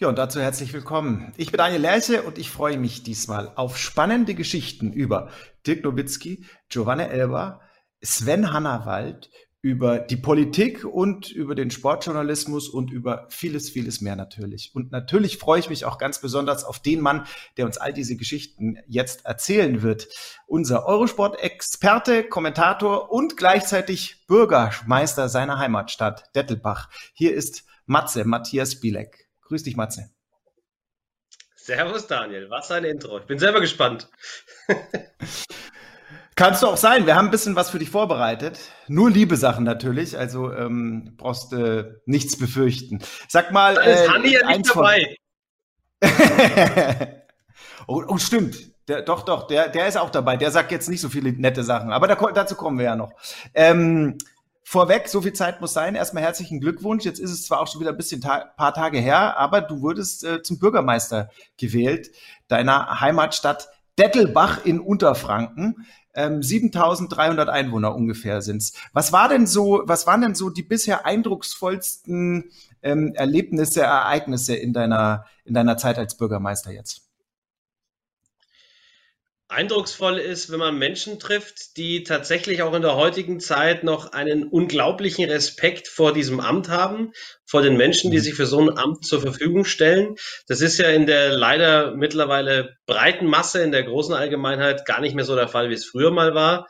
[0.00, 1.32] Ja, und dazu herzlich willkommen.
[1.36, 5.30] Ich bin Daniel Lerche und ich freue mich diesmal auf spannende Geschichten über
[5.66, 7.62] Dirk Nowitzki, Giovanna Elber,
[8.00, 9.28] Sven Hannawald,
[9.60, 14.70] über die Politik und über den Sportjournalismus und über vieles, vieles mehr natürlich.
[14.72, 17.26] Und natürlich freue ich mich auch ganz besonders auf den Mann,
[17.56, 20.06] der uns all diese Geschichten jetzt erzählen wird.
[20.46, 26.88] Unser Eurosport-Experte, Kommentator und gleichzeitig Bürgermeister seiner Heimatstadt, Dettelbach.
[27.14, 29.27] Hier ist Matze, Matthias Bielek.
[29.48, 30.10] Grüß dich, Matze.
[31.56, 32.50] Servus, Daniel.
[32.50, 33.18] Was ein Intro.
[33.18, 34.08] Ich bin selber gespannt.
[36.36, 37.06] Kannst du auch sein.
[37.06, 38.60] Wir haben ein bisschen was für dich vorbereitet.
[38.88, 40.18] Nur liebe Sachen natürlich.
[40.18, 43.00] Also ähm, brauchst äh, nichts befürchten.
[43.26, 43.74] Sag mal.
[43.74, 45.16] Da ist äh, Hanni ja nicht dabei.
[47.86, 48.56] oh, oh, stimmt.
[48.86, 50.36] Der, doch, doch, der, der ist auch dabei.
[50.36, 51.90] Der sagt jetzt nicht so viele nette Sachen.
[51.90, 53.12] Aber da, dazu kommen wir ja noch.
[53.54, 54.18] Ähm,
[54.70, 55.94] Vorweg, so viel Zeit muss sein.
[55.94, 57.06] Erstmal herzlichen Glückwunsch.
[57.06, 59.80] Jetzt ist es zwar auch schon wieder ein bisschen ta paar Tage her, aber du
[59.80, 62.10] wurdest äh, zum Bürgermeister gewählt
[62.48, 65.86] deiner Heimatstadt Dettelbach in Unterfranken.
[66.12, 68.74] Ähm, 7300 Einwohner ungefähr sind's.
[68.92, 72.50] Was war denn so, was waren denn so die bisher eindrucksvollsten
[72.82, 77.07] ähm, Erlebnisse, Ereignisse in deiner, in deiner Zeit als Bürgermeister jetzt?
[79.48, 84.44] Eindrucksvoll ist, wenn man Menschen trifft, die tatsächlich auch in der heutigen Zeit noch einen
[84.44, 87.12] unglaublichen Respekt vor diesem Amt haben,
[87.46, 88.22] vor den Menschen, die mhm.
[88.22, 90.16] sich für so ein Amt zur Verfügung stellen.
[90.46, 95.14] Das ist ja in der leider mittlerweile breiten Masse, in der großen Allgemeinheit gar nicht
[95.14, 96.68] mehr so der Fall, wie es früher mal war.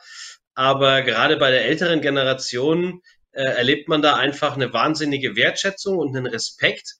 [0.55, 3.01] Aber gerade bei der älteren Generation
[3.31, 6.95] äh, erlebt man da einfach eine wahnsinnige Wertschätzung und einen Respekt,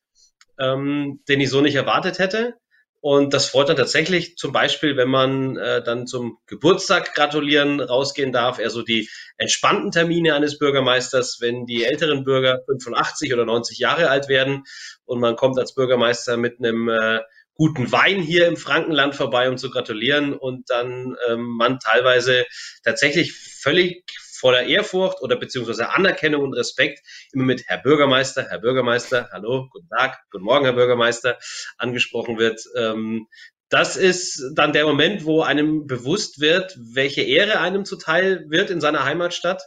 [0.59, 2.55] ähm, den ich so nicht erwartet hätte.
[3.01, 8.33] Und das freut dann tatsächlich zum Beispiel, wenn man äh, dann zum Geburtstag gratulieren rausgehen
[8.33, 13.79] darf, eher so die entspannten Termine eines Bürgermeisters, wenn die älteren Bürger 85 oder 90
[13.79, 14.65] Jahre alt werden
[15.05, 17.19] und man kommt als Bürgermeister mit einem äh,
[17.53, 22.45] guten Wein hier im Frankenland vorbei, um zu gratulieren und dann ähm, man teilweise
[22.83, 24.05] tatsächlich völlig
[24.39, 27.01] voller Ehrfurcht oder beziehungsweise Anerkennung und Respekt
[27.33, 31.37] immer mit Herr Bürgermeister, Herr Bürgermeister, hallo, guten Tag, guten Morgen, Herr Bürgermeister,
[31.77, 32.61] angesprochen wird.
[32.75, 33.27] Ähm,
[33.69, 38.81] das ist dann der Moment, wo einem bewusst wird, welche Ehre einem zuteil wird in
[38.81, 39.61] seiner Heimatstadt,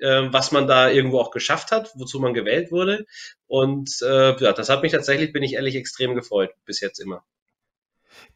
[0.00, 3.06] äh, was man da irgendwo auch geschafft hat, wozu man gewählt wurde.
[3.46, 7.24] Und äh, ja, das hat mich tatsächlich, bin ich ehrlich, extrem gefreut, bis jetzt immer.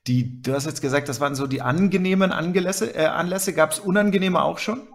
[0.06, 2.94] Die, du hast jetzt gesagt, das waren so die angenehmen Anlässe.
[2.94, 3.53] Äh, Anlässe.
[3.53, 4.88] Gab es unangenehme auch schon?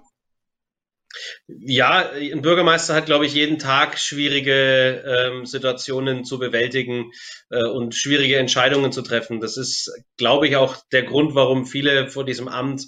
[1.47, 7.11] Ja, ein Bürgermeister hat, glaube ich, jeden Tag schwierige ähm, Situationen zu bewältigen
[7.49, 9.39] äh, und schwierige Entscheidungen zu treffen.
[9.39, 12.87] Das ist, glaube ich, auch der Grund, warum viele vor diesem Amt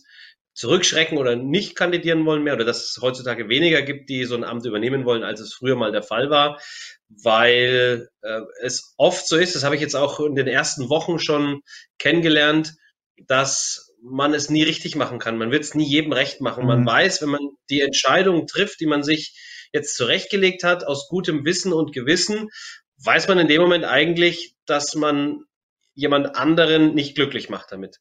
[0.53, 4.43] zurückschrecken oder nicht kandidieren wollen mehr oder dass es heutzutage weniger gibt, die so ein
[4.43, 6.59] Amt übernehmen wollen, als es früher mal der Fall war,
[7.07, 11.17] weil äh, es oft so ist, das habe ich jetzt auch in den ersten Wochen
[11.17, 11.61] schon
[11.97, 12.73] kennengelernt,
[13.27, 15.37] dass man es nie richtig machen kann.
[15.37, 16.65] Man wird es nie jedem recht machen.
[16.65, 16.87] Man mhm.
[16.87, 21.73] weiß, wenn man die Entscheidung trifft, die man sich jetzt zurechtgelegt hat, aus gutem Wissen
[21.73, 22.49] und Gewissen,
[23.03, 25.43] weiß man in dem Moment eigentlich, dass man
[25.93, 27.99] jemand anderen nicht glücklich macht damit.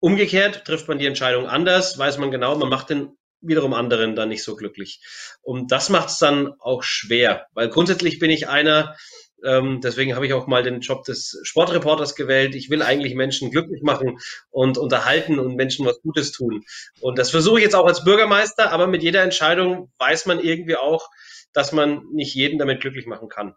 [0.00, 4.28] Umgekehrt trifft man die Entscheidung anders, weiß man genau, man macht den wiederum anderen dann
[4.28, 5.00] nicht so glücklich.
[5.42, 8.96] Und das macht es dann auch schwer, weil grundsätzlich bin ich einer,
[9.44, 12.54] ähm, deswegen habe ich auch mal den Job des Sportreporters gewählt.
[12.54, 14.18] Ich will eigentlich Menschen glücklich machen
[14.50, 16.64] und unterhalten und Menschen was Gutes tun.
[17.00, 20.76] Und das versuche ich jetzt auch als Bürgermeister, aber mit jeder Entscheidung weiß man irgendwie
[20.76, 21.08] auch,
[21.52, 23.54] dass man nicht jeden damit glücklich machen kann.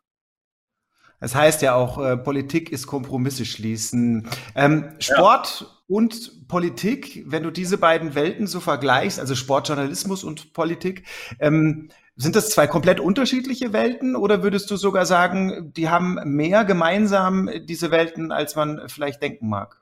[1.19, 4.29] Das heißt ja auch, äh, Politik ist Kompromisse schließen.
[4.53, 5.67] Ähm, Sport ja.
[5.87, 11.07] und Politik, wenn du diese beiden Welten so vergleichst, also Sportjournalismus und Politik,
[11.39, 16.63] ähm, sind das zwei komplett unterschiedliche Welten oder würdest du sogar sagen, die haben mehr
[16.63, 19.81] gemeinsam, diese Welten, als man vielleicht denken mag?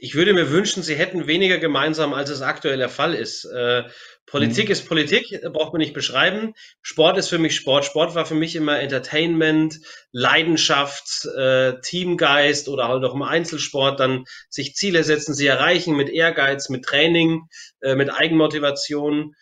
[0.00, 3.44] Ich würde mir wünschen, sie hätten weniger gemeinsam, als es aktuell der Fall ist.
[3.44, 3.82] Äh,
[4.26, 4.72] Politik mhm.
[4.72, 6.54] ist Politik, braucht man nicht beschreiben.
[6.82, 7.84] Sport ist für mich Sport.
[7.84, 9.80] Sport war für mich immer Entertainment,
[10.12, 16.10] Leidenschaft, äh, Teamgeist oder halt auch im Einzelsport dann sich Ziele setzen, sie erreichen mit
[16.10, 17.48] Ehrgeiz, mit Training,
[17.80, 19.34] äh, mit Eigenmotivation.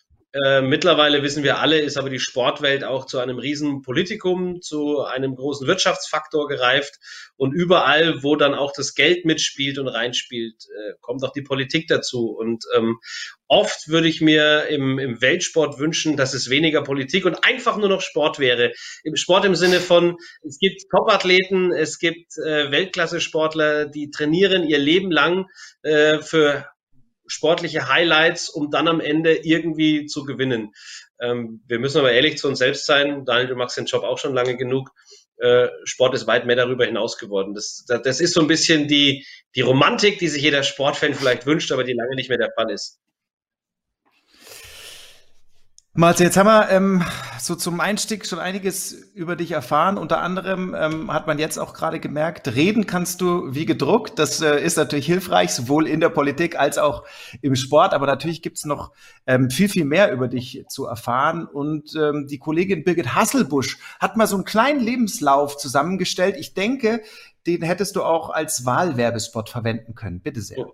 [0.44, 5.02] Äh, mittlerweile wissen wir alle, ist aber die Sportwelt auch zu einem riesen Politikum, zu
[5.02, 6.96] einem großen Wirtschaftsfaktor gereift.
[7.36, 11.86] Und überall, wo dann auch das Geld mitspielt und reinspielt, äh, kommt auch die Politik
[11.88, 12.30] dazu.
[12.30, 12.98] Und ähm,
[13.46, 17.88] oft würde ich mir im, im Weltsport wünschen, dass es weniger Politik und einfach nur
[17.88, 18.72] noch Sport wäre.
[19.04, 24.78] Im Sport im Sinne von, es gibt Topathleten, es gibt äh, Weltklasse-Sportler, die trainieren ihr
[24.78, 25.46] Leben lang
[25.82, 26.66] äh, für
[27.26, 30.72] sportliche Highlights, um dann am Ende irgendwie zu gewinnen.
[31.20, 33.24] Ähm, wir müssen aber ehrlich zu uns selbst sein.
[33.24, 34.90] Daniel, du machst den Job auch schon lange genug.
[35.38, 37.54] Äh, Sport ist weit mehr darüber hinaus geworden.
[37.54, 41.46] Das, das, das ist so ein bisschen die, die Romantik, die sich jeder Sportfan vielleicht
[41.46, 43.00] wünscht, aber die lange nicht mehr der Fall ist.
[45.98, 47.02] Malte, jetzt haben wir ähm,
[47.40, 49.96] so zum Einstieg schon einiges über dich erfahren.
[49.96, 54.18] Unter anderem ähm, hat man jetzt auch gerade gemerkt, reden kannst du wie gedruckt.
[54.18, 57.04] Das äh, ist natürlich hilfreich, sowohl in der Politik als auch
[57.40, 57.94] im Sport.
[57.94, 58.92] Aber natürlich gibt's noch
[59.26, 61.46] ähm, viel, viel mehr über dich zu erfahren.
[61.46, 66.36] Und ähm, die Kollegin Birgit Hasselbusch hat mal so einen kleinen Lebenslauf zusammengestellt.
[66.38, 67.00] Ich denke,
[67.46, 70.20] den hättest du auch als Wahlwerbespot verwenden können.
[70.20, 70.66] Bitte sehr.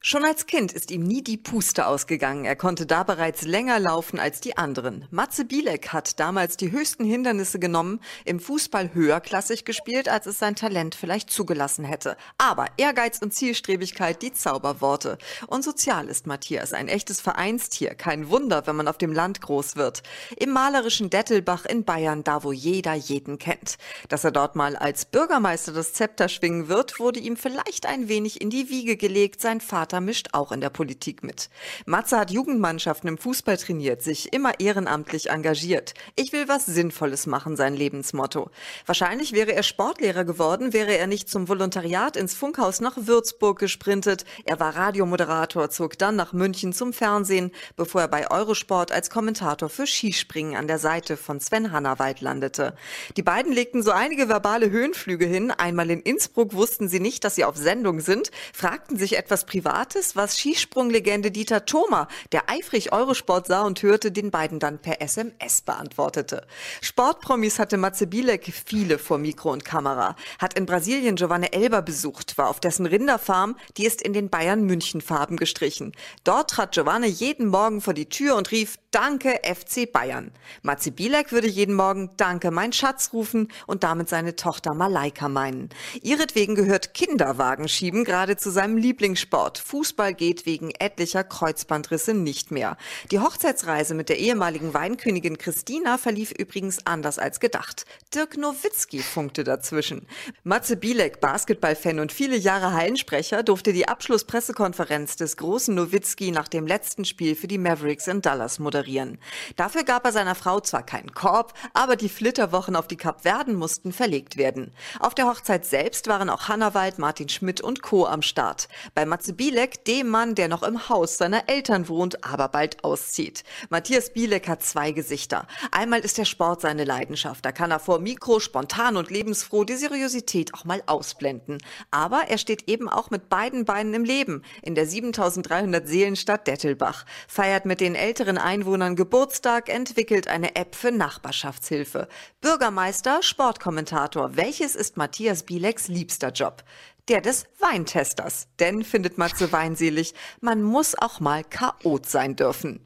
[0.00, 2.44] Schon als Kind ist ihm nie die Puste ausgegangen.
[2.44, 5.08] Er konnte da bereits länger laufen als die anderen.
[5.10, 10.54] Matze Bielek hat damals die höchsten Hindernisse genommen, im Fußball höherklassig gespielt, als es sein
[10.54, 12.16] Talent vielleicht zugelassen hätte.
[12.38, 15.18] Aber Ehrgeiz und Zielstrebigkeit, die Zauberworte.
[15.48, 17.96] Und sozial ist Matthias ein echtes Vereinstier.
[17.96, 20.04] Kein Wunder, wenn man auf dem Land groß wird.
[20.36, 23.76] Im malerischen Dettelbach in Bayern, da wo jeder jeden kennt.
[24.08, 28.40] Dass er dort mal als Bürgermeister das Zepter schwingen wird, wurde ihm vielleicht ein wenig
[28.40, 29.40] in die Wiege gelegt.
[29.40, 31.48] Sein Vater Vater mischt auch in der Politik mit.
[31.84, 35.94] Matze hat Jugendmannschaften im Fußball trainiert, sich immer ehrenamtlich engagiert.
[36.16, 38.50] Ich will was Sinnvolles machen, sein Lebensmotto.
[38.84, 44.24] Wahrscheinlich wäre er Sportlehrer geworden, wäre er nicht zum Volontariat ins Funkhaus nach Würzburg gesprintet.
[44.44, 49.68] Er war Radiomoderator, zog dann nach München zum Fernsehen, bevor er bei Eurosport als Kommentator
[49.68, 52.74] für Skispringen an der Seite von Sven Hannawald landete.
[53.16, 55.52] Die beiden legten so einige verbale Höhenflüge hin.
[55.52, 59.75] Einmal in Innsbruck wussten sie nicht, dass sie auf Sendung sind, fragten sich etwas privat,
[59.76, 65.02] Privates, was Skisprunglegende Dieter Thoma, der eifrig Eurosport sah und hörte, den beiden dann per
[65.02, 66.46] SMS beantwortete.
[66.80, 72.38] Sportpromis hatte Matze Bielek viele vor Mikro und Kamera, hat in Brasilien Giovanni Elber besucht,
[72.38, 75.92] war auf dessen Rinderfarm, die ist in den Bayern München Farben gestrichen.
[76.24, 80.32] Dort trat Giovanni jeden Morgen vor die Tür und rief Danke FC Bayern.
[80.62, 85.68] Matze Bielek würde jeden Morgen Danke mein Schatz rufen und damit seine Tochter Malaika meinen.
[86.00, 89.65] Ihretwegen gehört Kinderwagen schieben gerade zu seinem Lieblingssport.
[89.66, 92.76] Fußball geht wegen etlicher Kreuzbandrisse nicht mehr.
[93.10, 97.84] Die Hochzeitsreise mit der ehemaligen Weinkönigin Christina verlief übrigens anders als gedacht.
[98.14, 100.06] Dirk Nowitzki funkte dazwischen.
[100.44, 106.68] Matze Bielek, Basketballfan und viele Jahre Hallensprecher, durfte die Abschlusspressekonferenz des großen Nowitzki nach dem
[106.68, 109.18] letzten Spiel für die Mavericks in Dallas moderieren.
[109.56, 113.92] Dafür gab er seiner Frau zwar keinen Korb, aber die Flitterwochen auf die Kapverden mussten
[113.92, 114.72] verlegt werden.
[115.00, 118.06] Auf der Hochzeit selbst waren auch Hannawald, Martin Schmidt und Co.
[118.06, 118.68] am Start.
[118.94, 122.84] Bei Matze Bielek Bielek dem Mann, der noch im Haus seiner Eltern wohnt, aber bald
[122.84, 123.42] auszieht.
[123.70, 125.46] Matthias Bielek hat zwei Gesichter.
[125.72, 127.42] Einmal ist der Sport seine Leidenschaft.
[127.42, 131.56] Da kann er vor Mikro spontan und lebensfroh die Seriosität auch mal ausblenden.
[131.90, 137.06] Aber er steht eben auch mit beiden Beinen im Leben in der 7300 Seelenstadt Dettelbach,
[137.26, 142.08] feiert mit den älteren Einwohnern Geburtstag, entwickelt eine App für Nachbarschaftshilfe.
[142.42, 144.36] Bürgermeister, Sportkommentator.
[144.36, 146.62] Welches ist Matthias Bieleks liebster Job?
[147.08, 148.48] Der des Weintesters.
[148.58, 152.80] Denn, findet Matze weinselig, man muss auch mal Chaot sein dürfen.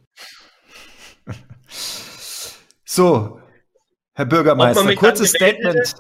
[2.92, 3.40] So,
[4.14, 5.94] Herr Bürgermeister, kurzes Statement.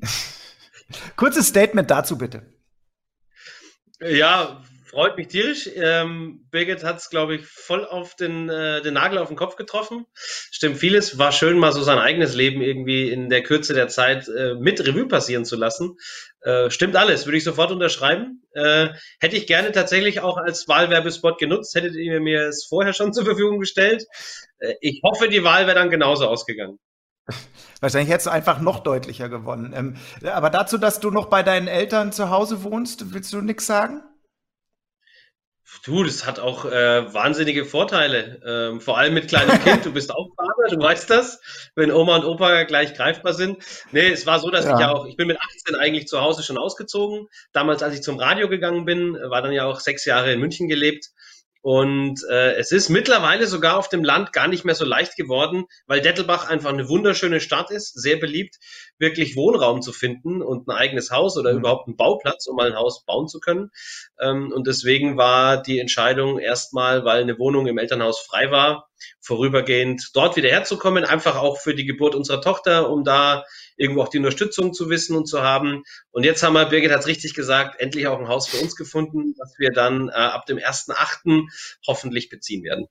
[1.16, 2.50] kurzes Statement dazu bitte.
[4.00, 4.62] Ja,
[4.92, 5.68] freut mich tierisch.
[5.74, 9.56] Ähm, Birgit hat es, glaube ich, voll auf den, äh, den Nagel auf den Kopf
[9.56, 10.06] getroffen.
[10.14, 11.18] Stimmt vieles.
[11.18, 14.86] War schön, mal so sein eigenes Leben irgendwie in der Kürze der Zeit äh, mit
[14.86, 15.96] Revue passieren zu lassen.
[16.42, 18.42] Äh, stimmt alles, würde ich sofort unterschreiben.
[18.52, 23.12] Äh, hätte ich gerne tatsächlich auch als Wahlwerbespot genutzt, hättet ihr mir es vorher schon
[23.14, 24.04] zur Verfügung gestellt.
[24.58, 26.78] Äh, ich hoffe, die Wahl wäre dann genauso ausgegangen.
[27.80, 29.72] Wahrscheinlich hättest du einfach noch deutlicher gewonnen.
[29.74, 29.96] Ähm,
[30.30, 34.02] aber dazu, dass du noch bei deinen Eltern zu Hause wohnst, willst du nichts sagen?
[35.84, 38.40] Du, das hat auch äh, wahnsinnige Vorteile.
[38.46, 39.84] Ähm, vor allem mit kleinem Kind.
[39.84, 41.40] Du bist auch Vater, du weißt das,
[41.74, 43.58] wenn Oma und Opa gleich greifbar sind.
[43.90, 44.74] Nee, es war so, dass ja.
[44.74, 47.28] ich ja auch, ich bin mit 18 eigentlich zu Hause schon ausgezogen.
[47.52, 50.68] Damals, als ich zum Radio gegangen bin, war dann ja auch sechs Jahre in München
[50.68, 51.10] gelebt.
[51.62, 55.66] Und äh, es ist mittlerweile sogar auf dem Land gar nicht mehr so leicht geworden,
[55.86, 58.56] weil Dettelbach einfach eine wunderschöne Stadt ist, sehr beliebt,
[59.02, 61.58] wirklich Wohnraum zu finden und ein eigenes Haus oder mhm.
[61.58, 63.70] überhaupt einen Bauplatz, um mal ein Haus bauen zu können.
[64.18, 68.88] Ähm, und deswegen war die Entscheidung erstmal, weil eine Wohnung im Elternhaus frei war,
[69.20, 73.44] vorübergehend dort wieder herzukommen, einfach auch für die Geburt unserer Tochter, um da
[73.76, 75.82] irgendwo auch die Unterstützung zu wissen und zu haben.
[76.12, 78.76] Und jetzt haben wir, Birgit hat es richtig gesagt, endlich auch ein Haus für uns
[78.76, 81.48] gefunden, das wir dann äh, ab dem 1.8.
[81.86, 82.86] hoffentlich beziehen werden.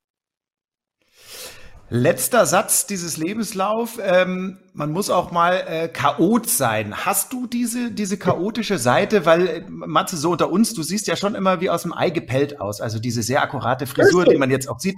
[1.94, 4.00] Letzter Satz dieses Lebenslauf.
[4.02, 6.96] Ähm, man muss auch mal äh, chaot sein.
[7.06, 9.26] Hast du diese, diese chaotische Seite?
[9.26, 12.10] Weil, äh, Matze, so unter uns, du siehst ja schon immer wie aus dem Ei
[12.10, 12.80] gepellt aus.
[12.80, 14.96] Also diese sehr akkurate Frisur, die man jetzt auch sieht.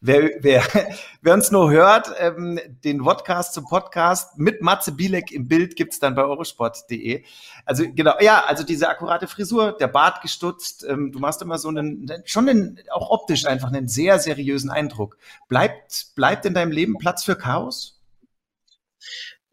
[0.00, 0.62] Wer, wer,
[1.22, 5.98] wer uns nur hört, ähm, den Podcast zum Podcast mit Matze Bielek im Bild gibt's
[5.98, 7.24] dann bei eurosport.de.
[7.64, 11.68] Also genau, ja, also diese akkurate Frisur, der Bart gestutzt, ähm, du machst immer so
[11.68, 15.16] einen, schon einen, auch optisch einfach einen sehr seriösen Eindruck.
[15.48, 17.96] Bleibt, bleibt in deinem Leben Platz für Chaos?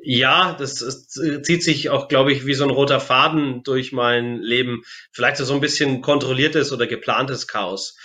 [0.05, 1.07] Ja, das, das
[1.43, 4.81] zieht sich auch, glaube ich, wie so ein roter Faden durch mein Leben.
[5.13, 7.95] Vielleicht so ein bisschen kontrolliertes oder geplantes Chaos.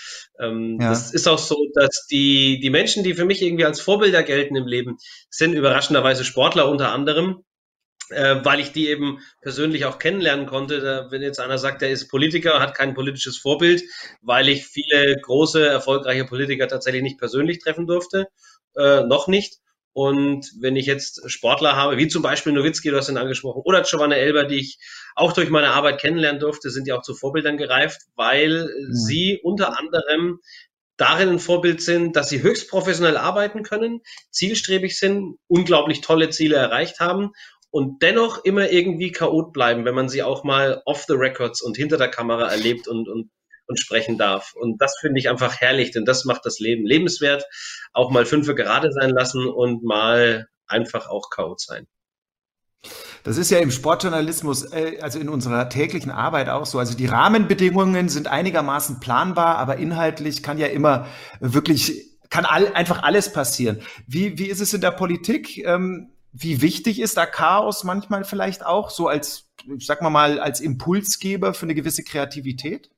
[0.40, 0.90] Ähm, ja.
[0.90, 4.56] Das ist auch so, dass die, die Menschen, die für mich irgendwie als Vorbilder gelten
[4.56, 4.96] im Leben,
[5.30, 7.44] sind überraschenderweise Sportler unter anderem.
[8.10, 10.80] Äh, weil ich die eben persönlich auch kennenlernen konnte.
[10.80, 13.82] Da, wenn jetzt einer sagt, der ist Politiker, hat kein politisches Vorbild,
[14.22, 18.28] weil ich viele große, erfolgreiche Politiker tatsächlich nicht persönlich treffen durfte,
[18.76, 19.58] äh, noch nicht.
[19.92, 23.82] Und wenn ich jetzt Sportler habe, wie zum Beispiel Nowitzki, du hast ihn angesprochen, oder
[23.82, 24.78] Giovanna Elber, die ich
[25.14, 28.92] auch durch meine Arbeit kennenlernen durfte, sind ja auch zu Vorbildern gereift, weil mhm.
[28.92, 30.40] sie unter anderem
[30.96, 34.00] darin ein Vorbild sind, dass sie höchst professionell arbeiten können,
[34.30, 37.30] zielstrebig sind, unglaublich tolle Ziele erreicht haben
[37.70, 41.76] und dennoch immer irgendwie chaot bleiben, wenn man sie auch mal off the records und
[41.76, 43.30] hinter der Kamera erlebt und, und
[43.68, 44.54] und sprechen darf.
[44.54, 47.44] Und das finde ich einfach herrlich, denn das macht das Leben lebenswert.
[47.92, 51.86] Auch mal fünfe gerade sein lassen und mal einfach auch Chaos sein.
[53.24, 56.78] Das ist ja im Sportjournalismus, äh, also in unserer täglichen Arbeit auch so.
[56.78, 61.06] Also die Rahmenbedingungen sind einigermaßen planbar, aber inhaltlich kann ja immer
[61.40, 63.80] wirklich, kann all, einfach alles passieren.
[64.06, 65.58] Wie, wie ist es in der Politik?
[65.64, 70.38] Ähm, wie wichtig ist da Chaos manchmal vielleicht auch so als, ich sag mal mal,
[70.38, 72.90] als Impulsgeber für eine gewisse Kreativität?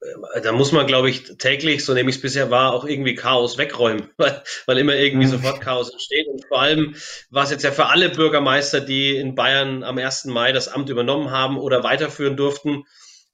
[0.00, 3.14] Äh, da muss man, glaube ich, täglich, so nehme ich es bisher war, auch irgendwie
[3.14, 5.30] Chaos wegräumen, weil, weil immer irgendwie mhm.
[5.30, 6.26] sofort Chaos entsteht.
[6.28, 6.94] Und vor allem
[7.30, 10.26] war es jetzt ja für alle Bürgermeister, die in Bayern am 1.
[10.26, 12.84] Mai das Amt übernommen haben oder weiterführen durften,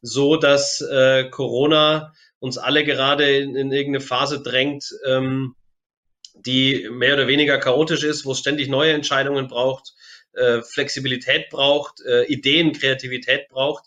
[0.00, 5.54] so, dass äh, Corona uns alle gerade in, in irgendeine Phase drängt, ähm,
[6.34, 9.94] die mehr oder weniger chaotisch ist, wo es ständig neue Entscheidungen braucht,
[10.34, 13.84] äh, Flexibilität braucht, äh, Ideen, Kreativität braucht.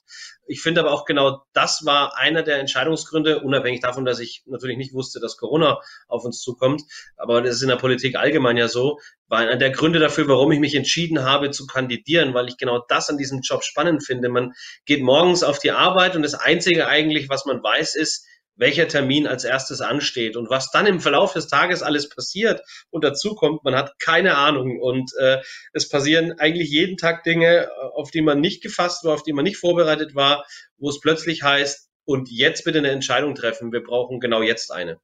[0.48, 4.77] Ich finde aber auch genau das war einer der Entscheidungsgründe, unabhängig davon, dass ich natürlich
[4.77, 6.84] nicht wusste, dass Corona auf uns zukommt.
[7.18, 10.51] Aber das ist in der Politik allgemein ja so, war einer der Gründe dafür, warum
[10.51, 14.30] ich mich entschieden habe zu kandidieren, weil ich genau das an diesem Job spannend finde.
[14.30, 14.54] Man
[14.86, 18.25] geht morgens auf die Arbeit und das Einzige eigentlich, was man weiß, ist,
[18.57, 23.03] welcher Termin als erstes ansteht und was dann im Verlauf des Tages alles passiert und
[23.03, 25.37] dazu kommt, man hat keine Ahnung und äh,
[25.73, 29.43] es passieren eigentlich jeden Tag Dinge, auf die man nicht gefasst war, auf die man
[29.43, 30.45] nicht vorbereitet war,
[30.77, 34.97] wo es plötzlich heißt, und jetzt bitte eine Entscheidung treffen, wir brauchen genau jetzt eine.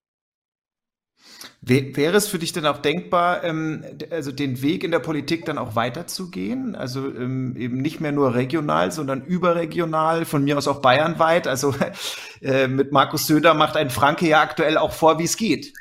[1.65, 5.57] Wäre es für dich denn auch denkbar, ähm, also den Weg in der Politik dann
[5.57, 6.75] auch weiterzugehen?
[6.75, 11.47] Also ähm, eben nicht mehr nur regional, sondern überregional, von mir aus auch bayernweit.
[11.47, 11.73] Also
[12.41, 15.73] äh, mit Markus Söder macht ein Franke ja aktuell auch vor, wie es geht.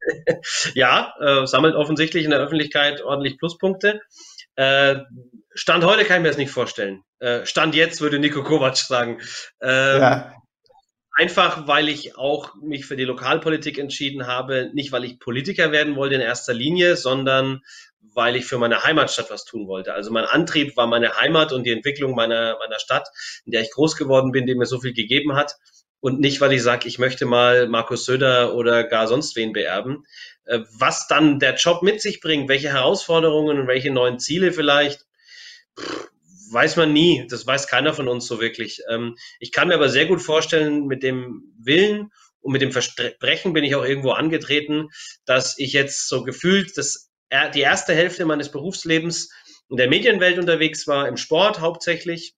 [0.74, 4.00] ja, äh, sammelt offensichtlich in der Öffentlichkeit ordentlich Pluspunkte.
[4.56, 4.96] Äh,
[5.54, 7.02] Stand heute kann ich mir das nicht vorstellen.
[7.20, 9.20] Äh, Stand jetzt würde Nico Kovac sagen.
[9.62, 10.32] Ähm, ja.
[11.16, 15.94] Einfach, weil ich auch mich für die Lokalpolitik entschieden habe, nicht weil ich Politiker werden
[15.94, 17.62] wollte in erster Linie, sondern
[18.14, 19.94] weil ich für meine Heimatstadt was tun wollte.
[19.94, 23.08] Also mein Antrieb war meine Heimat und die Entwicklung meiner, meiner Stadt,
[23.44, 25.56] in der ich groß geworden bin, die mir so viel gegeben hat.
[26.00, 30.04] Und nicht, weil ich sage, ich möchte mal Markus Söder oder gar sonst wen beerben.
[30.44, 35.06] Äh, was dann der Job mit sich bringt, welche Herausforderungen und welche neuen Ziele vielleicht,
[36.54, 37.26] weiß man nie.
[37.28, 38.80] Das weiß keiner von uns so wirklich.
[38.88, 43.52] Ähm, ich kann mir aber sehr gut vorstellen, mit dem Willen und mit dem Versprechen
[43.52, 44.88] bin ich auch irgendwo angetreten,
[45.24, 47.10] dass ich jetzt so gefühlt das,
[47.54, 49.30] die erste Hälfte meines Berufslebens
[49.70, 52.34] in der Medienwelt unterwegs war, im Sport hauptsächlich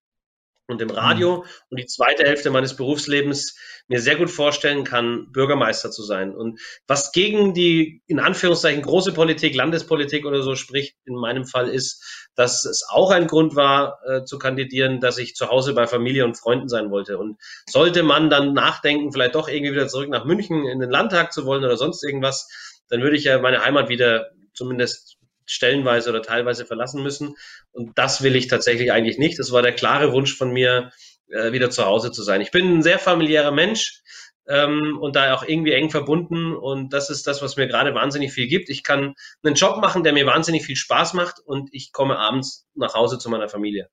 [0.69, 1.43] und im Radio mhm.
[1.71, 3.57] und die zweite Hälfte meines Berufslebens
[3.89, 6.35] mir sehr gut vorstellen kann, Bürgermeister zu sein.
[6.35, 11.69] Und was gegen die, in Anführungszeichen, große Politik, Landespolitik oder so spricht, in meinem Fall
[11.69, 15.87] ist, dass es auch ein Grund war, äh, zu kandidieren, dass ich zu Hause bei
[15.87, 17.19] Familie und Freunden sein wollte.
[17.19, 21.33] Und sollte man dann nachdenken, vielleicht doch irgendwie wieder zurück nach München in den Landtag
[21.33, 22.49] zu wollen oder sonst irgendwas,
[22.89, 25.16] dann würde ich ja meine Heimat wieder zumindest
[25.47, 27.37] stellenweise oder teilweise verlassen müssen.
[27.73, 29.39] Und das will ich tatsächlich eigentlich nicht.
[29.39, 30.91] Das war der klare Wunsch von mir,
[31.29, 32.41] äh, wieder zu Hause zu sein.
[32.41, 34.03] Ich bin ein sehr familiärer Mensch
[34.49, 36.55] ähm, und da auch irgendwie eng verbunden.
[36.55, 38.69] Und das ist das, was mir gerade wahnsinnig viel gibt.
[38.69, 42.67] Ich kann einen Job machen, der mir wahnsinnig viel Spaß macht und ich komme abends
[42.75, 43.89] nach Hause zu meiner Familie.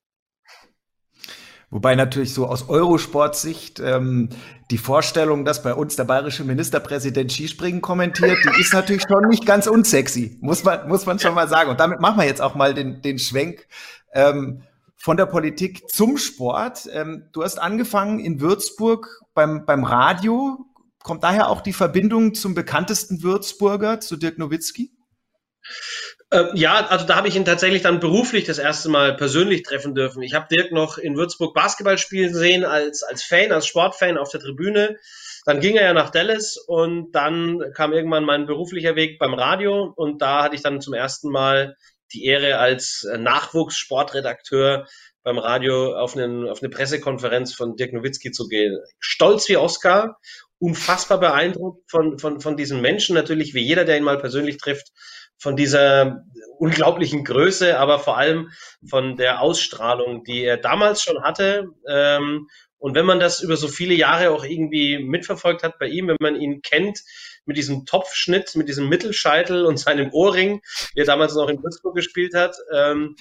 [1.74, 4.30] Wobei natürlich so aus Eurosport-Sicht ähm,
[4.70, 9.48] die Vorstellung, dass bei uns der bayerische Ministerpräsident Skispringen kommentiert, die ist natürlich schon nicht
[9.48, 11.72] ganz unsexy, muss man, muss man schon mal sagen.
[11.72, 13.68] Und damit machen wir jetzt auch mal den, den Schwenk
[14.14, 14.62] ähm,
[14.98, 16.88] von der Politik zum Sport.
[16.94, 20.68] Ähm, du hast angefangen in Würzburg beim, beim Radio.
[21.02, 24.92] Kommt daher auch die Verbindung zum bekanntesten Würzburger, zu Dirk Nowitzki?
[26.34, 29.94] Äh, ja, also da habe ich ihn tatsächlich dann beruflich das erste Mal persönlich treffen
[29.94, 30.24] dürfen.
[30.24, 34.32] Ich habe Dirk noch in Würzburg Basketball spielen sehen als, als Fan, als Sportfan auf
[34.32, 34.98] der Tribüne.
[35.46, 39.94] Dann ging er ja nach Dallas und dann kam irgendwann mein beruflicher Weg beim Radio
[39.96, 41.76] und da hatte ich dann zum ersten Mal
[42.14, 44.88] die Ehre als Nachwuchssportredakteur
[45.22, 48.80] beim Radio auf, einen, auf eine Pressekonferenz von Dirk Nowitzki zu gehen.
[49.00, 50.18] Stolz wie Oscar,
[50.58, 54.92] unfassbar beeindruckt von, von, von diesem Menschen, natürlich wie jeder, der ihn mal persönlich trifft,
[55.44, 56.24] von dieser
[56.58, 58.50] unglaublichen Größe, aber vor allem
[58.88, 61.68] von der Ausstrahlung, die er damals schon hatte.
[61.88, 62.48] Ähm,
[62.78, 66.18] und wenn man das über so viele Jahre auch irgendwie mitverfolgt hat bei ihm, wenn
[66.22, 67.02] man ihn kennt,
[67.46, 70.62] mit diesem Topfschnitt, mit diesem Mittelscheitel und seinem Ohrring,
[70.94, 73.18] wie er damals noch in Würzburg gespielt hat, ähm,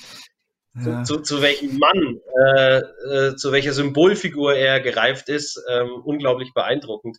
[0.74, 1.02] ja.
[1.04, 7.18] zu, zu, welchem Mann, äh, äh, zu welcher Symbolfigur er gereift ist, ähm, unglaublich beeindruckend.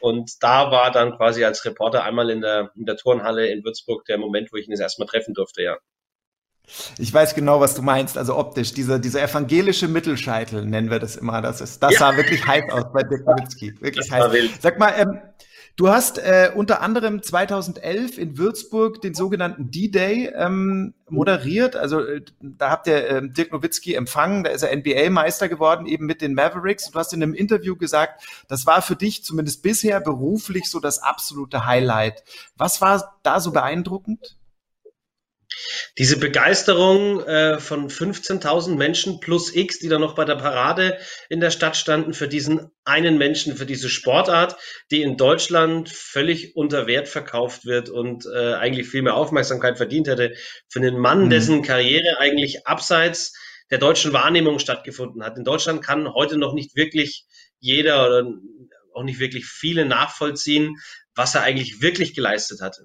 [0.00, 4.04] Und da war dann quasi als Reporter einmal in der, in der Turnhalle in Würzburg
[4.06, 5.76] der Moment, wo ich ihn das erstmal treffen durfte, ja.
[6.98, 8.72] Ich weiß genau, was du meinst, also optisch.
[8.72, 11.42] Dieser, dieser evangelische Mittelscheitel nennen wir das immer.
[11.42, 11.98] Das ist, das ja.
[11.98, 13.74] sah wirklich heiß aus bei Dirk Nowitzki.
[13.80, 14.50] Wirklich das heiß.
[14.60, 15.20] Sag mal, ähm,
[15.76, 21.76] Du hast äh, unter anderem 2011 in Würzburg den sogenannten D-Day ähm, moderiert.
[21.76, 26.06] Also äh, da habt ihr äh, Dirk Nowitzki empfangen, da ist er NBA-Meister geworden, eben
[26.06, 26.90] mit den Mavericks.
[26.90, 31.02] Du hast in einem Interview gesagt, das war für dich zumindest bisher beruflich so das
[31.02, 32.24] absolute Highlight.
[32.56, 34.36] Was war da so beeindruckend?
[35.98, 41.40] Diese Begeisterung äh, von 15.000 Menschen plus X, die da noch bei der Parade in
[41.40, 44.56] der Stadt standen, für diesen einen Menschen, für diese Sportart,
[44.90, 50.08] die in Deutschland völlig unter Wert verkauft wird und äh, eigentlich viel mehr Aufmerksamkeit verdient
[50.08, 50.34] hätte,
[50.68, 51.30] für einen Mann, mhm.
[51.30, 53.34] dessen Karriere eigentlich abseits
[53.70, 55.36] der deutschen Wahrnehmung stattgefunden hat.
[55.36, 57.24] In Deutschland kann heute noch nicht wirklich
[57.58, 58.28] jeder oder
[58.94, 60.76] auch nicht wirklich viele nachvollziehen,
[61.14, 62.76] was er eigentlich wirklich geleistet hat.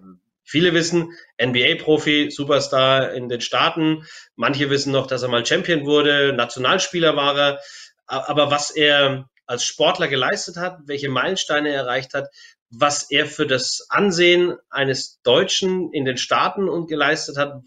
[0.45, 4.05] Viele wissen, NBA-Profi, Superstar in den Staaten.
[4.35, 7.59] Manche wissen noch, dass er mal Champion wurde, Nationalspieler war er.
[8.05, 12.29] Aber was er als Sportler geleistet hat, welche Meilensteine er erreicht hat,
[12.69, 17.61] was er für das Ansehen eines Deutschen in den Staaten und geleistet hat,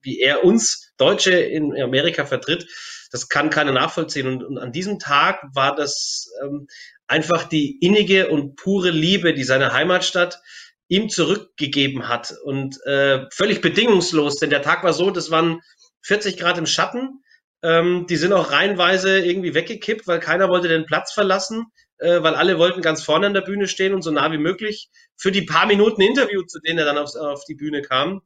[0.00, 2.66] wie er uns Deutsche in Amerika vertritt,
[3.10, 4.26] das kann keiner nachvollziehen.
[4.26, 6.66] Und, und an diesem Tag war das ähm,
[7.06, 10.40] einfach die innige und pure Liebe, die seine Heimatstadt
[10.92, 15.62] ihm zurückgegeben hat und äh, völlig bedingungslos, denn der Tag war so, das waren
[16.02, 17.22] 40 Grad im Schatten,
[17.62, 21.64] ähm, die sind auch reihenweise irgendwie weggekippt, weil keiner wollte den Platz verlassen,
[21.96, 24.90] äh, weil alle wollten ganz vorne an der Bühne stehen und so nah wie möglich
[25.16, 28.20] für die paar Minuten Interview, zu denen er dann auf, auf die Bühne kam.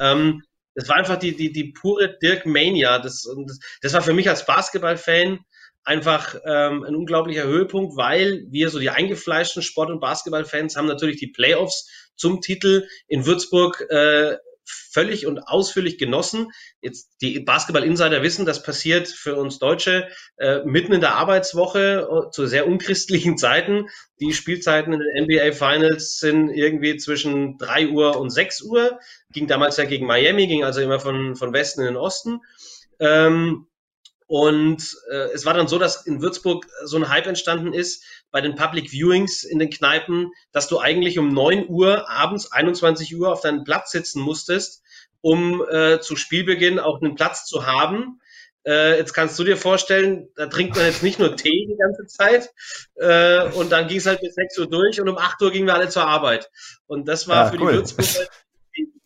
[0.00, 0.42] Ähm,
[0.74, 3.00] das war einfach die, die, die pure Dirk Mania.
[3.00, 5.40] Das, das, das war für mich als Basketballfan
[5.84, 11.18] einfach ähm, ein unglaublicher Höhepunkt, weil wir so die eingefleischten Sport- und Basketballfans haben natürlich
[11.18, 16.52] die Playoffs zum Titel in Würzburg äh, völlig und ausführlich genossen.
[16.80, 22.30] Jetzt die Basketball-Insider wissen, das passiert für uns Deutsche äh, mitten in der Arbeitswoche äh,
[22.30, 23.88] zu sehr unchristlichen Zeiten.
[24.20, 28.98] Die Spielzeiten in den NBA Finals sind irgendwie zwischen drei Uhr und sechs Uhr.
[29.32, 32.40] Ging damals ja gegen Miami, ging also immer von, von Westen in den Osten.
[33.00, 33.66] Ähm,
[34.26, 38.40] und äh, es war dann so, dass in Würzburg so ein Hype entstanden ist bei
[38.40, 43.32] den Public Viewings in den Kneipen, dass du eigentlich um neun Uhr abends, 21 Uhr
[43.32, 44.82] auf deinem Platz sitzen musstest,
[45.20, 48.20] um äh, zu Spielbeginn auch einen Platz zu haben.
[48.64, 52.06] Äh, jetzt kannst du dir vorstellen, da trinkt man jetzt nicht nur Tee die ganze
[52.06, 52.50] Zeit
[52.94, 55.66] äh, und dann ging es halt bis 6 Uhr durch und um 8 Uhr gingen
[55.66, 56.48] wir alle zur Arbeit.
[56.86, 57.72] Und das war ja, für cool.
[57.72, 58.28] die Würzburger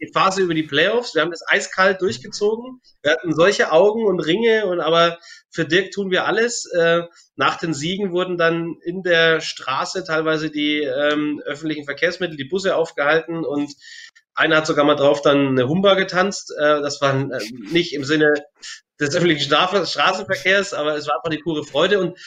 [0.01, 1.15] die Phase über die Playoffs.
[1.15, 2.81] Wir haben das eiskalt durchgezogen.
[3.03, 5.19] Wir hatten solche Augen und Ringe und aber
[5.51, 6.67] für Dirk tun wir alles.
[6.67, 7.03] Äh,
[7.37, 12.77] nach den Siegen wurden dann in der Straße teilweise die ähm, öffentlichen Verkehrsmittel, die Busse
[12.77, 13.73] aufgehalten und
[14.35, 16.53] einer hat sogar mal drauf dann eine Humba getanzt.
[16.59, 18.35] Äh, das war äh, nicht im Sinne
[19.01, 22.01] des öffentlichen Straßenverkehrs, aber es war einfach die pure Freude.
[22.01, 22.19] Und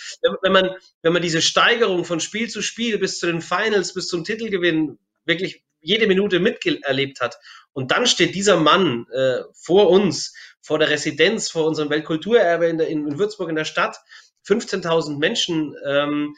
[0.41, 4.08] wenn man, wenn man diese Steigerung von Spiel zu Spiel bis zu den Finals, bis
[4.08, 7.38] zum Titelgewinn wirklich jede Minute miterlebt hat.
[7.74, 12.78] Und dann steht dieser Mann äh, vor uns, vor der Residenz, vor unserem Weltkulturerbe in,
[12.78, 13.98] der, in Würzburg in der Stadt,
[14.48, 16.36] 15.000 Menschen, ähm,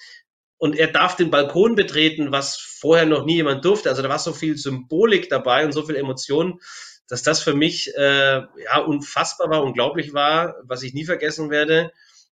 [0.62, 3.90] und er darf den Balkon betreten, was vorher noch nie jemand durfte.
[3.90, 6.60] Also da war so viel Symbolik dabei und so viel Emotion,
[7.08, 11.92] dass das für mich äh, ja unfassbar war, unglaublich war, was ich nie vergessen werde.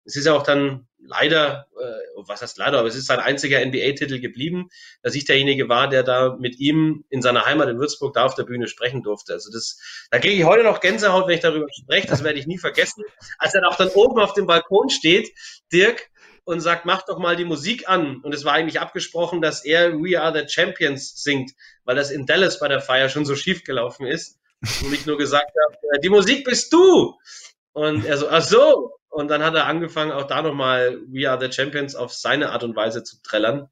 [0.09, 3.63] Es ist ja auch dann leider, äh, was heißt leider, aber es ist sein einziger
[3.63, 4.69] NBA-Titel geblieben,
[5.01, 8.35] dass ich derjenige war, der da mit ihm in seiner Heimat in Würzburg da auf
[8.35, 9.33] der Bühne sprechen durfte.
[9.33, 9.79] Also das,
[10.11, 12.07] da kriege ich heute noch Gänsehaut, wenn ich darüber spreche.
[12.07, 13.03] Das werde ich nie vergessen.
[13.37, 15.29] Als er auch dann oben auf dem Balkon steht,
[15.71, 16.09] Dirk,
[16.43, 18.21] und sagt, mach doch mal die Musik an.
[18.23, 21.51] Und es war eigentlich abgesprochen, dass er We Are the Champions singt,
[21.83, 24.39] weil das in Dallas bei der Feier schon so schief gelaufen ist.
[24.83, 27.15] Und ich nur gesagt habe, die Musik bist du.
[27.73, 28.95] Und er so, ach so.
[29.09, 32.63] Und dann hat er angefangen, auch da nochmal We Are the Champions auf seine Art
[32.63, 33.69] und Weise zu trällern.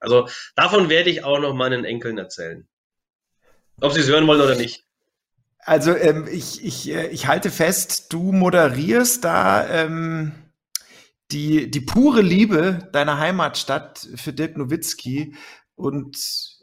[0.00, 2.66] Also davon werde ich auch noch meinen Enkeln erzählen.
[3.80, 4.84] Ob sie es hören wollen oder nicht.
[5.58, 10.32] Also ähm, ich, ich, äh, ich halte fest, du moderierst da ähm,
[11.30, 15.34] die, die pure Liebe deiner Heimatstadt für Dirk Nowitzki
[15.74, 16.53] und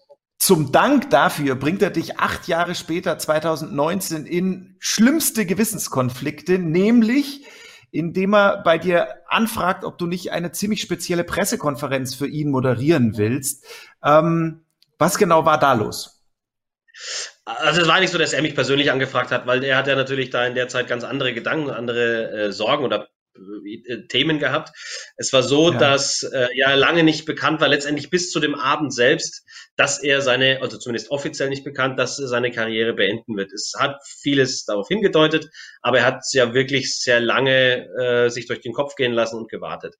[0.41, 7.45] zum Dank dafür bringt er dich acht Jahre später, 2019, in schlimmste Gewissenskonflikte, nämlich
[7.91, 13.17] indem er bei dir anfragt, ob du nicht eine ziemlich spezielle Pressekonferenz für ihn moderieren
[13.17, 13.67] willst.
[14.04, 14.65] Ähm,
[14.97, 16.23] was genau war da los?
[17.45, 19.95] Also es war nicht so, dass er mich persönlich angefragt hat, weil er hat ja
[19.95, 23.10] natürlich da in der Zeit ganz andere Gedanken, andere äh, Sorgen oder
[24.10, 24.72] Themen gehabt.
[25.17, 25.78] Es war so, ja.
[25.78, 30.22] dass äh, ja lange nicht bekannt war, letztendlich bis zu dem Abend selbst, dass er
[30.22, 33.52] seine, also zumindest offiziell nicht bekannt, dass er seine Karriere beenden wird.
[33.54, 35.50] Es hat vieles darauf hingedeutet,
[35.82, 39.50] aber er hat ja wirklich sehr lange äh, sich durch den Kopf gehen lassen und
[39.50, 39.96] gewartet.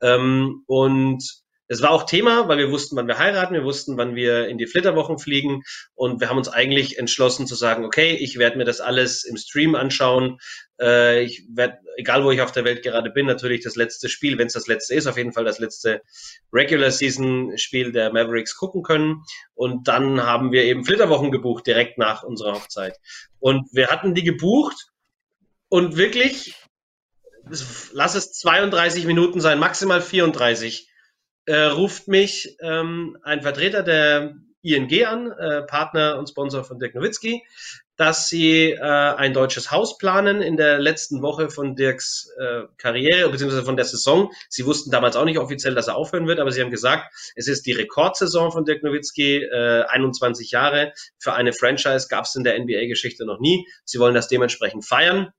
[0.00, 1.22] Ähm, und
[1.70, 4.58] es war auch Thema, weil wir wussten, wann wir heiraten, wir wussten, wann wir in
[4.58, 5.62] die Flitterwochen fliegen
[5.94, 9.36] und wir haben uns eigentlich entschlossen zu sagen, okay, ich werde mir das alles im
[9.36, 10.38] Stream anschauen.
[10.80, 14.36] Äh, ich werde, egal wo ich auf der Welt gerade bin, natürlich das letzte Spiel,
[14.36, 16.02] wenn es das letzte ist, auf jeden Fall das letzte
[16.52, 19.22] Regular Season Spiel der Mavericks gucken können.
[19.54, 22.96] Und dann haben wir eben Flitterwochen gebucht direkt nach unserer Hochzeit.
[23.38, 24.88] Und wir hatten die gebucht
[25.68, 26.56] und wirklich,
[27.92, 30.89] lass es 32 Minuten sein, maximal 34
[31.50, 36.94] äh, ruft mich ähm, ein Vertreter der ING an, äh, Partner und Sponsor von Dirk
[36.94, 37.42] Nowitzki,
[37.96, 43.30] dass sie äh, ein deutsches Haus planen in der letzten Woche von Dirks äh, Karriere
[43.30, 43.62] bzw.
[43.62, 44.30] von der Saison.
[44.48, 47.48] Sie wussten damals auch nicht offiziell, dass er aufhören wird, aber sie haben gesagt, es
[47.48, 50.92] ist die Rekordsaison von Dirk Nowitzki, äh, 21 Jahre.
[51.18, 53.66] Für eine Franchise gab es in der NBA-Geschichte noch nie.
[53.84, 55.32] Sie wollen das dementsprechend feiern.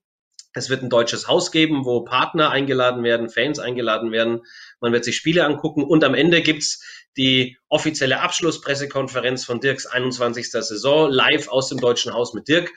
[0.53, 4.41] Es wird ein deutsches Haus geben, wo Partner eingeladen werden, Fans eingeladen werden.
[4.79, 6.83] Man wird sich Spiele angucken und am Ende gibt's
[7.17, 10.51] die offizielle Abschlusspressekonferenz von Dirks 21.
[10.51, 12.71] Saison live aus dem Deutschen Haus mit Dirk.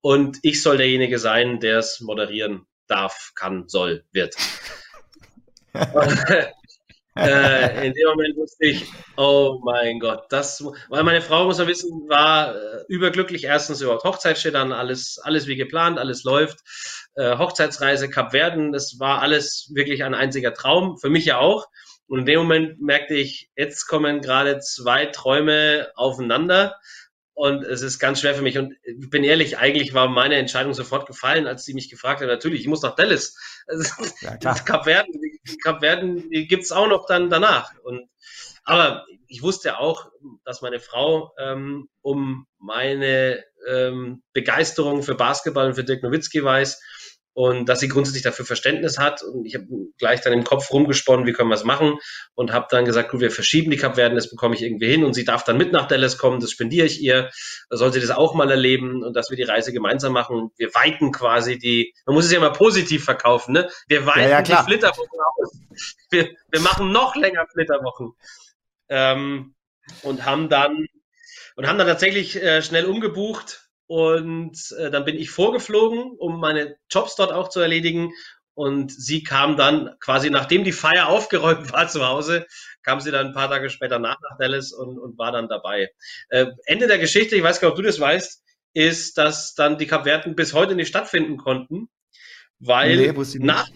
[0.00, 4.36] Und ich soll derjenige sein, der es moderieren darf, kann, soll, wird.
[7.16, 11.68] äh, in dem Moment wusste ich, oh mein Gott, das, weil meine Frau, muss man
[11.68, 13.44] wissen, war äh, überglücklich.
[13.44, 16.58] Erstens überhaupt Hochzeit steht an, alles, alles wie geplant, alles läuft.
[17.14, 21.66] Äh, Hochzeitsreise, Kap Verden, das war alles wirklich ein einziger Traum, für mich ja auch.
[22.06, 26.76] Und in dem Moment merkte ich, jetzt kommen gerade zwei Träume aufeinander.
[27.34, 28.58] Und es ist ganz schwer für mich.
[28.58, 32.28] Und ich bin ehrlich, eigentlich war meine Entscheidung sofort gefallen, als sie mich gefragt hat.
[32.28, 33.36] Natürlich, ich muss nach Dallas.
[34.20, 35.12] Ja, Kap Verden,
[35.62, 37.72] Kap Verden gibt's auch noch dann danach.
[37.82, 38.08] Und,
[38.62, 40.12] aber ich wusste auch,
[40.44, 46.80] dass meine Frau ähm, um meine ähm, Begeisterung für Basketball und für Dirk Nowitzki weiß
[47.34, 49.22] und dass sie grundsätzlich dafür Verständnis hat.
[49.22, 49.66] Und ich habe
[49.98, 51.98] gleich dann im Kopf rumgesponnen, wie können wir es machen
[52.34, 55.14] und habe dann gesagt, gut, wir verschieben die Kapverden, das bekomme ich irgendwie hin und
[55.14, 57.30] sie darf dann mit nach Dallas kommen, das spendiere ich ihr,
[57.70, 60.50] soll sie das auch mal erleben und dass wir die Reise gemeinsam machen.
[60.56, 63.68] Wir weiten quasi die, man muss es ja mal positiv verkaufen, ne?
[63.88, 65.58] Wir weiten ja, ja, die Flitterwochen aus.
[66.10, 68.12] Wir, wir machen noch länger Flitterwochen.
[68.88, 69.54] Ähm,
[70.02, 70.86] und haben dann
[71.56, 76.76] und haben dann tatsächlich äh, schnell umgebucht und äh, dann bin ich vorgeflogen, um meine
[76.90, 78.12] Jobs dort auch zu erledigen.
[78.56, 82.46] Und sie kam dann quasi, nachdem die Feier aufgeräumt war zu Hause,
[82.82, 85.90] kam sie dann ein paar Tage später nach nach Dallas und, und war dann dabei.
[86.28, 88.42] Äh, Ende der Geschichte, ich weiß gar nicht, ob du das weißt,
[88.74, 91.88] ist, dass dann die Kapverden bis heute nicht stattfinden konnten,
[92.58, 93.68] weil Nee, nach,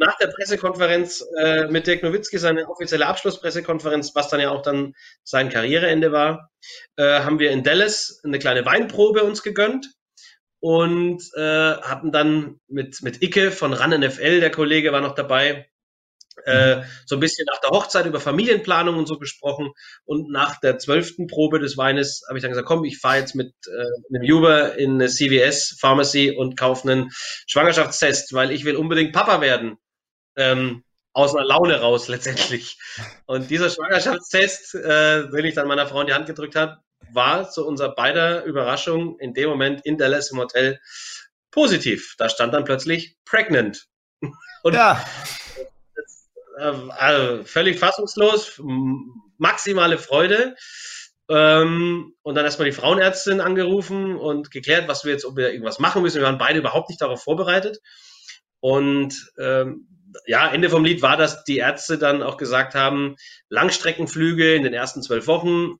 [0.00, 4.94] nach der Pressekonferenz äh, mit Dirk Nowitzki, seine offizielle Abschlusspressekonferenz, was dann ja auch dann
[5.22, 6.50] sein Karriereende war,
[6.96, 9.88] äh, haben wir in Dallas eine kleine Weinprobe uns gegönnt
[10.60, 15.70] und äh, hatten dann mit, mit Icke von RAN NFL, der Kollege war noch dabei,
[16.44, 19.72] äh, so ein bisschen nach der Hochzeit über Familienplanung und so gesprochen.
[20.04, 23.34] Und nach der zwölften Probe des Weines habe ich dann gesagt, komm, ich fahre jetzt
[23.34, 27.10] mit äh, einem Uber in eine CVS Pharmacy und kaufe einen
[27.46, 29.76] Schwangerschaftstest, weil ich will unbedingt Papa werden.
[30.36, 32.78] Ähm, aus einer Laune raus letztendlich.
[33.26, 36.78] Und dieser Schwangerschaftstest, äh, den ich dann meiner Frau in die Hand gedrückt habe,
[37.12, 40.80] war zu unserer beider Überraschung in dem Moment in Dallas im Hotel
[41.50, 42.14] positiv.
[42.18, 43.86] Da stand dann plötzlich pregnant.
[44.62, 45.04] Und Ja,
[46.58, 48.60] äh, also völlig fassungslos,
[49.38, 50.54] maximale Freude.
[51.28, 55.78] Ähm, und dann erstmal die Frauenärztin angerufen und geklärt, was wir jetzt, ob wir irgendwas
[55.78, 56.16] machen müssen.
[56.16, 57.78] Wir waren beide überhaupt nicht darauf vorbereitet.
[58.58, 59.86] Und ähm,
[60.26, 63.16] ja, Ende vom Lied war, dass die Ärzte dann auch gesagt haben,
[63.48, 65.76] Langstreckenflüge in den ersten zwölf Wochen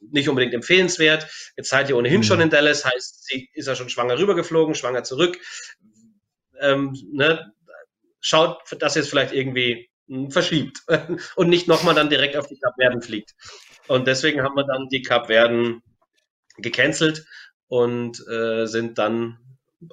[0.00, 1.26] nicht unbedingt empfehlenswert.
[1.56, 2.24] Jetzt seid ihr ohnehin Mhm.
[2.24, 5.38] schon in Dallas, heißt, sie ist ja schon schwanger rübergeflogen, schwanger zurück.
[6.60, 7.52] Ähm, ne,
[8.20, 10.82] schaut, dass ihr es vielleicht irgendwie mh, verschiebt
[11.36, 13.34] und nicht nochmal dann direkt auf die Kapverden fliegt.
[13.88, 15.82] Und deswegen haben wir dann die Kapverden
[16.58, 17.26] gecancelt
[17.68, 19.38] und äh, sind dann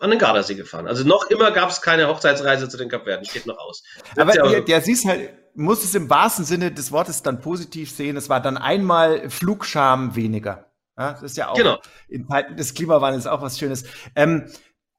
[0.02, 0.88] an den Gardasee gefahren.
[0.88, 3.84] Also noch immer gab es keine Hochzeitsreise zu den Kapverden, steht noch aus.
[4.18, 7.40] aber Wird's ja- der, der siehst halt, muss es im wahrsten Sinne des Wortes dann
[7.42, 8.18] positiv sehen.
[8.18, 10.72] Es war dann einmal Flugscham weniger.
[10.98, 11.80] Ja, das ist ja auch Genau.
[12.10, 13.86] in Zeiten des Klimawandels auch was Schönes.
[14.16, 14.52] Ähm,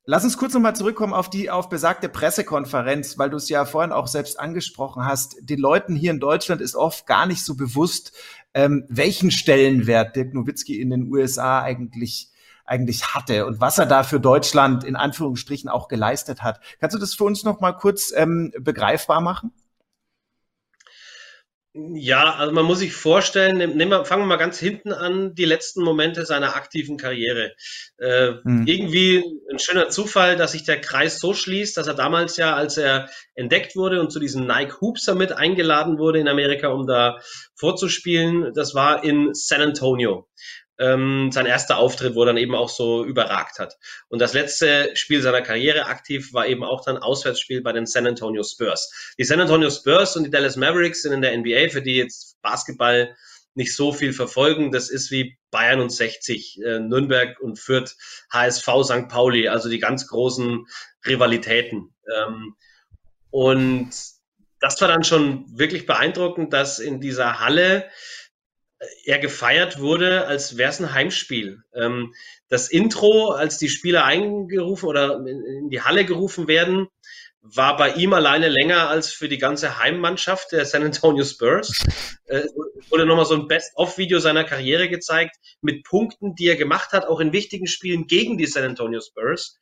[0.05, 3.92] lass uns kurz nochmal zurückkommen auf die auf besagte Pressekonferenz, weil du es ja vorhin
[3.92, 5.37] auch selbst angesprochen hast.
[5.42, 8.12] Den Leuten hier in Deutschland ist oft gar nicht so bewusst,
[8.55, 12.31] ähm, welchen Stellenwert Dirk Nowitzki in den USA eigentlich
[12.68, 16.61] eigentlich hatte und was er da für Deutschland in Anführungsstrichen auch geleistet hat.
[16.81, 19.52] Kannst du das für uns noch mal kurz ähm, begreifbar machen?
[21.74, 25.35] Ja, also man muss sich vorstellen, nehm- nehmen wir, fangen wir mal ganz hinten an,
[25.35, 27.52] die letzten Momente seiner aktiven Karriere.
[27.98, 28.66] Äh, Hm.
[28.66, 32.78] Irgendwie ein schöner Zufall, dass sich der Kreis so schließt, dass er damals ja, als
[32.78, 37.20] er entdeckt wurde und zu diesem Nike Hoop Summit eingeladen wurde in Amerika, um da
[37.54, 40.26] vorzuspielen, das war in San Antonio.
[40.78, 43.76] Ähm, sein erster Auftritt, wo er dann eben auch so überragt hat.
[44.08, 48.06] Und das letzte Spiel seiner Karriere aktiv war eben auch dann Auswärtsspiel bei den San
[48.06, 49.14] Antonio Spurs.
[49.18, 52.40] Die San Antonio Spurs und die Dallas Mavericks sind in der NBA, für die jetzt
[52.42, 53.16] Basketball
[53.58, 54.70] nicht so viel verfolgen.
[54.70, 57.96] Das ist wie Bayern und 60, äh, Nürnberg und Fürth,
[58.32, 59.08] HSV, St.
[59.08, 60.64] Pauli, also die ganz großen
[61.04, 61.92] Rivalitäten.
[62.16, 62.54] Ähm,
[63.30, 63.90] und
[64.60, 67.88] das war dann schon wirklich beeindruckend, dass in dieser Halle
[69.04, 71.62] er gefeiert wurde, als wäre es ein Heimspiel.
[71.74, 72.14] Ähm,
[72.48, 76.88] das Intro, als die Spieler eingerufen oder in, in die Halle gerufen werden,
[77.40, 81.72] war bei ihm alleine länger als für die ganze Heimmannschaft der San Antonio Spurs.
[82.31, 86.92] Äh, es wurde nochmal so ein Best-of-Video seiner Karriere gezeigt mit Punkten, die er gemacht
[86.92, 89.59] hat, auch in wichtigen Spielen gegen die San Antonio Spurs.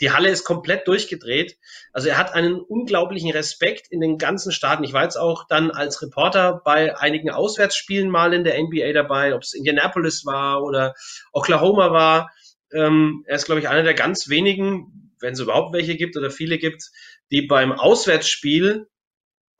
[0.00, 1.58] Die Halle ist komplett durchgedreht.
[1.92, 4.82] Also er hat einen unglaublichen Respekt in den ganzen Staaten.
[4.82, 9.32] Ich war jetzt auch dann als Reporter bei einigen Auswärtsspielen mal in der NBA dabei,
[9.32, 10.94] ob es Indianapolis war oder
[11.32, 12.32] Oklahoma war.
[12.72, 16.30] Ähm, er ist, glaube ich, einer der ganz wenigen, wenn es überhaupt welche gibt oder
[16.30, 16.90] viele gibt,
[17.30, 18.88] die beim Auswärtsspiel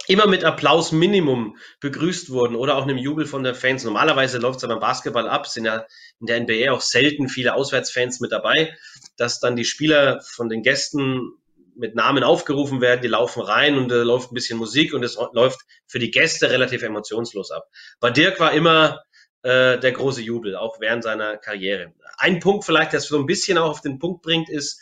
[0.07, 3.85] immer mit Applaus Minimum begrüßt wurden oder auch einem Jubel von den Fans.
[3.85, 5.87] Normalerweise läuft es ja beim Basketball ab, sind ja
[6.21, 8.75] in der NBA auch selten viele Auswärtsfans mit dabei,
[9.17, 11.33] dass dann die Spieler von den Gästen
[11.77, 15.17] mit Namen aufgerufen werden, die laufen rein und da läuft ein bisschen Musik und es
[15.33, 17.69] läuft für die Gäste relativ emotionslos ab.
[18.01, 19.01] Bei Dirk war immer
[19.43, 21.93] äh, der große Jubel, auch während seiner Karriere.
[22.17, 24.81] Ein Punkt vielleicht, der so ein bisschen auch auf den Punkt bringt, ist,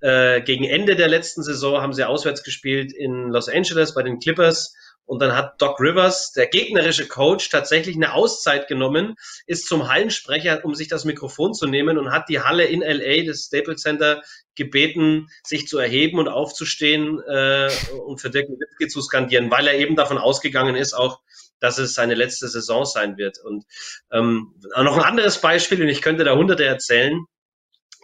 [0.00, 4.20] äh, gegen Ende der letzten Saison haben sie auswärts gespielt in Los Angeles bei den
[4.20, 4.74] Clippers.
[5.08, 9.14] Und dann hat Doc Rivers, der gegnerische Coach, tatsächlich eine Auszeit genommen,
[9.46, 13.24] ist zum Hallensprecher, um sich das Mikrofon zu nehmen und hat die Halle in LA,
[13.26, 14.22] das Staples Center,
[14.54, 17.70] gebeten, sich zu erheben und aufzustehen äh,
[18.06, 21.20] und für Dirk Nowitzki zu skandieren, weil er eben davon ausgegangen ist, auch,
[21.58, 23.38] dass es seine letzte Saison sein wird.
[23.38, 23.64] Und
[24.12, 27.24] ähm, noch ein anderes Beispiel, und ich könnte da hunderte erzählen,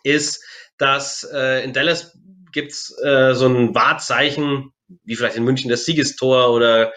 [0.05, 0.43] ist,
[0.79, 2.19] dass äh, in Dallas
[2.53, 4.73] gibt's äh, so ein Wahrzeichen,
[5.05, 6.93] wie vielleicht in München das Siegestor oder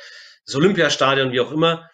[0.46, 1.90] das Olympiastadion, wie auch immer,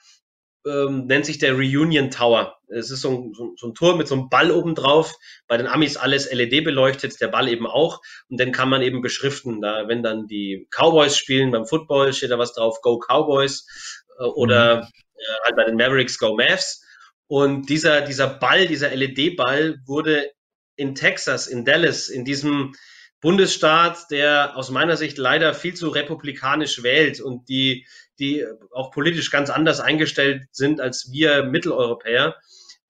[0.65, 2.58] ähm, nennt sich der Reunion Tower.
[2.69, 5.13] Es ist so ein, so, so ein Turm mit so einem Ball oben drauf.
[5.48, 8.02] Bei den Amis alles LED beleuchtet, der Ball eben auch.
[8.30, 9.62] Und den kann man eben beschriften.
[9.62, 13.67] Da, wenn dann die Cowboys spielen beim Football, steht da was drauf, Go Cowboys.
[14.19, 16.84] Äh, oder äh, halt bei den Mavericks Go Mavs.
[17.28, 20.30] Und dieser, dieser Ball, dieser LED-Ball wurde
[20.76, 22.74] in Texas, in Dallas, in diesem
[23.22, 27.88] Bundesstaat, der aus meiner Sicht leider viel zu republikanisch wählt und die,
[28.20, 32.36] die auch politisch ganz anders eingestellt sind als wir Mitteleuropäer,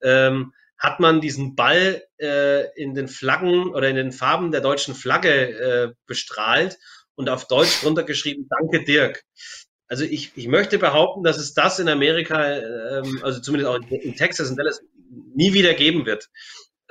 [0.02, 4.96] ähm, hat man diesen Ball äh, in den Flaggen oder in den Farben der deutschen
[4.96, 6.78] Flagge äh, bestrahlt
[7.16, 9.24] und auf Deutsch runtergeschrieben, danke Dirk.
[9.88, 14.16] Also ich, ich möchte behaupten, dass es das in Amerika, ähm, also zumindest auch in
[14.16, 14.82] Texas und Dallas,
[15.36, 16.30] nie wieder geben wird.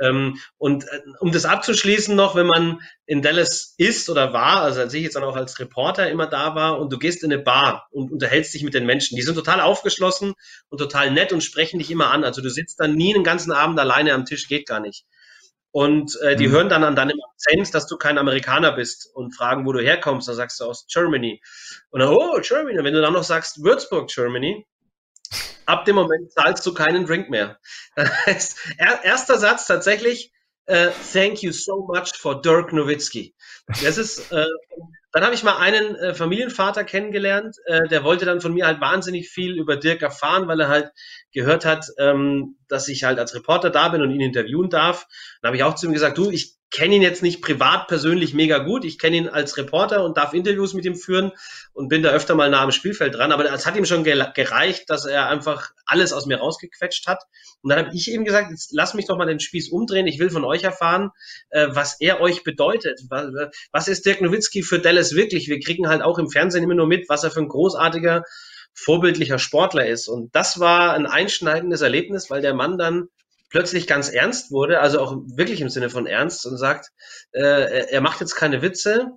[0.00, 4.80] Ähm, und äh, um das abzuschließen noch, wenn man in Dallas ist oder war, also
[4.80, 7.42] als ich jetzt dann auch als Reporter immer da war und du gehst in eine
[7.42, 10.34] Bar und unterhältst dich mit den Menschen, die sind total aufgeschlossen
[10.70, 12.24] und total nett und sprechen dich immer an.
[12.24, 15.04] Also du sitzt dann nie einen ganzen Abend alleine am Tisch, geht gar nicht.
[15.72, 16.52] Und äh, die mhm.
[16.52, 20.28] hören dann an deinem Akzent, dass du kein Amerikaner bist und fragen, wo du herkommst.
[20.28, 21.40] Dann sagst du aus Germany.
[21.90, 22.78] Und dann, oh, Germany.
[22.78, 24.66] Und wenn du dann noch sagst Würzburg, Germany,
[25.66, 27.58] ab dem Moment zahlst du keinen Drink mehr.
[27.96, 30.32] Er, erster Satz tatsächlich,
[30.70, 33.34] uh, thank you so much for Dirk Nowitzki.
[33.66, 34.46] Das ist, äh,
[35.12, 39.28] dann habe ich mal einen äh, Familienvater kennengelernt, der wollte dann von mir halt wahnsinnig
[39.28, 40.90] viel über Dirk erfahren, weil er halt
[41.32, 45.06] gehört hat, ähm, dass ich halt als Reporter da bin und ihn interviewen darf.
[45.40, 48.32] Dann habe ich auch zu ihm gesagt, du, ich kenne ihn jetzt nicht privat persönlich
[48.32, 48.86] mega gut.
[48.86, 51.32] Ich kenne ihn als Reporter und darf Interviews mit ihm führen
[51.74, 53.30] und bin da öfter mal nah am Spielfeld dran.
[53.30, 57.22] Aber es hat ihm schon gereicht, dass er einfach alles aus mir rausgequetscht hat.
[57.60, 60.06] Und dann habe ich ihm gesagt, jetzt lass mich doch mal den Spieß umdrehen.
[60.06, 61.10] Ich will von euch erfahren,
[61.50, 63.02] äh, was er euch bedeutet.
[63.10, 63.26] Was,
[63.70, 65.48] was ist Dirk Nowitzki für Dallas wirklich?
[65.48, 68.24] Wir kriegen halt auch im Fernsehen immer nur mit, was er für ein großartiger
[68.74, 70.08] vorbildlicher Sportler ist.
[70.08, 73.08] Und das war ein einschneidendes Erlebnis, weil der Mann dann
[73.50, 76.88] plötzlich ganz ernst wurde, also auch wirklich im Sinne von ernst und sagt,
[77.32, 79.10] äh, er macht jetzt keine Witze,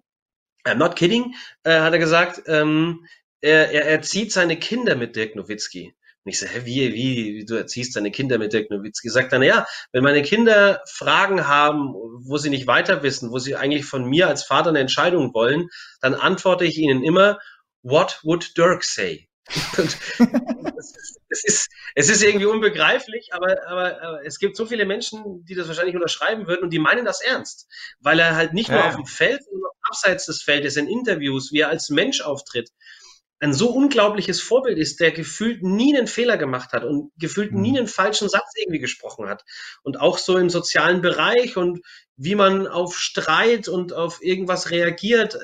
[0.65, 3.07] I'm not kidding, äh, hat er gesagt, ähm,
[3.41, 5.95] er, er erzieht seine Kinder mit Dirk Nowitzki.
[6.23, 9.09] Und ich so, hä, wie, wie, du erziehst deine Kinder mit Dirk Nowitzki?
[9.09, 13.55] Sagt dann, ja, wenn meine Kinder Fragen haben, wo sie nicht weiter wissen, wo sie
[13.55, 15.69] eigentlich von mir als Vater eine Entscheidung wollen,
[16.01, 17.39] dann antworte ich ihnen immer,
[17.83, 19.29] what would Dirk say?
[21.29, 25.53] Es, ist, es ist irgendwie unbegreiflich, aber, aber, aber, es gibt so viele Menschen, die
[25.53, 27.67] das wahrscheinlich unterschreiben würden und die meinen das ernst,
[27.99, 28.75] weil er halt nicht ja.
[28.75, 32.21] nur auf dem Feld, sondern auch abseits des Feldes in Interviews, wie er als Mensch
[32.21, 32.71] auftritt,
[33.39, 37.61] ein so unglaubliches Vorbild ist, der gefühlt nie einen Fehler gemacht hat und gefühlt mhm.
[37.61, 39.43] nie einen falschen Satz irgendwie gesprochen hat.
[39.83, 41.81] Und auch so im sozialen Bereich und
[42.15, 45.37] wie man auf Streit und auf irgendwas reagiert,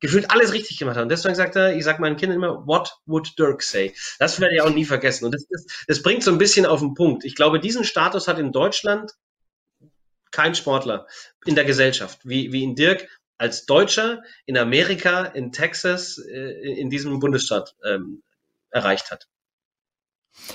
[0.00, 1.04] gefühlt alles richtig gemacht hat.
[1.04, 3.94] Und deswegen sagt er, ich sage meinen Kindern immer, what would Dirk say?
[4.18, 5.26] Das werde ich auch nie vergessen.
[5.26, 7.24] Und das, das, das bringt so ein bisschen auf den Punkt.
[7.24, 9.12] Ich glaube, diesen Status hat in Deutschland
[10.30, 11.06] kein Sportler
[11.44, 16.90] in der Gesellschaft, wie, wie in Dirk als Deutscher in Amerika, in Texas, äh, in
[16.90, 18.22] diesem Bundesstaat ähm,
[18.70, 19.28] erreicht hat.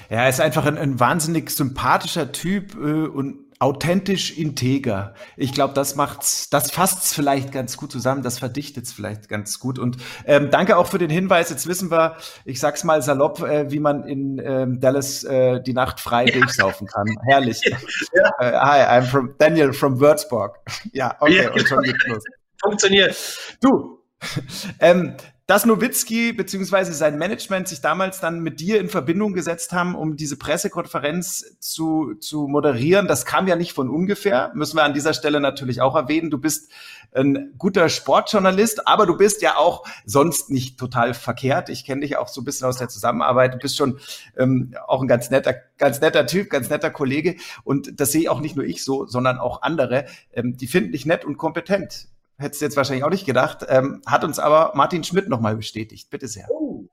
[0.10, 5.14] Ja, er ist einfach ein, ein wahnsinnig sympathischer Typ äh, und authentisch integer.
[5.38, 9.80] Ich glaube, das macht's, das fasst's vielleicht ganz gut zusammen, das verdichtet's vielleicht ganz gut.
[9.80, 11.50] Und ähm, danke auch für den Hinweis.
[11.50, 15.74] Jetzt wissen wir, ich sag's mal salopp, äh, wie man in ähm, Dallas äh, die
[15.74, 16.34] Nacht frei ja.
[16.34, 17.08] durchsaufen kann.
[17.26, 17.62] Herrlich.
[18.14, 18.32] Ja.
[18.40, 20.60] Äh, hi, I'm from Daniel from Würzburg.
[20.94, 22.24] ja, okay, ja, und schon geht's los.
[22.62, 23.16] Funktioniert.
[23.62, 24.00] Du,
[24.80, 25.16] ähm,
[25.48, 30.16] dass Nowitzki beziehungsweise sein Management sich damals dann mit dir in Verbindung gesetzt haben, um
[30.16, 35.14] diese Pressekonferenz zu, zu moderieren, das kam ja nicht von ungefähr, müssen wir an dieser
[35.14, 36.32] Stelle natürlich auch erwähnen.
[36.32, 36.72] Du bist
[37.14, 41.70] ein guter Sportjournalist, aber du bist ja auch sonst nicht total verkehrt.
[41.70, 43.54] Ich kenne dich auch so ein bisschen aus der Zusammenarbeit.
[43.54, 44.00] Du bist schon
[44.38, 47.36] ähm, auch ein ganz netter, ganz netter Typ, ganz netter Kollege.
[47.64, 50.06] Und das sehe auch nicht nur ich so, sondern auch andere.
[50.34, 54.02] Ähm, die finden dich nett und kompetent hättest du jetzt wahrscheinlich auch nicht gedacht, ähm,
[54.06, 56.10] hat uns aber Martin Schmidt nochmal bestätigt.
[56.10, 56.48] Bitte sehr.
[56.50, 56.86] Oh.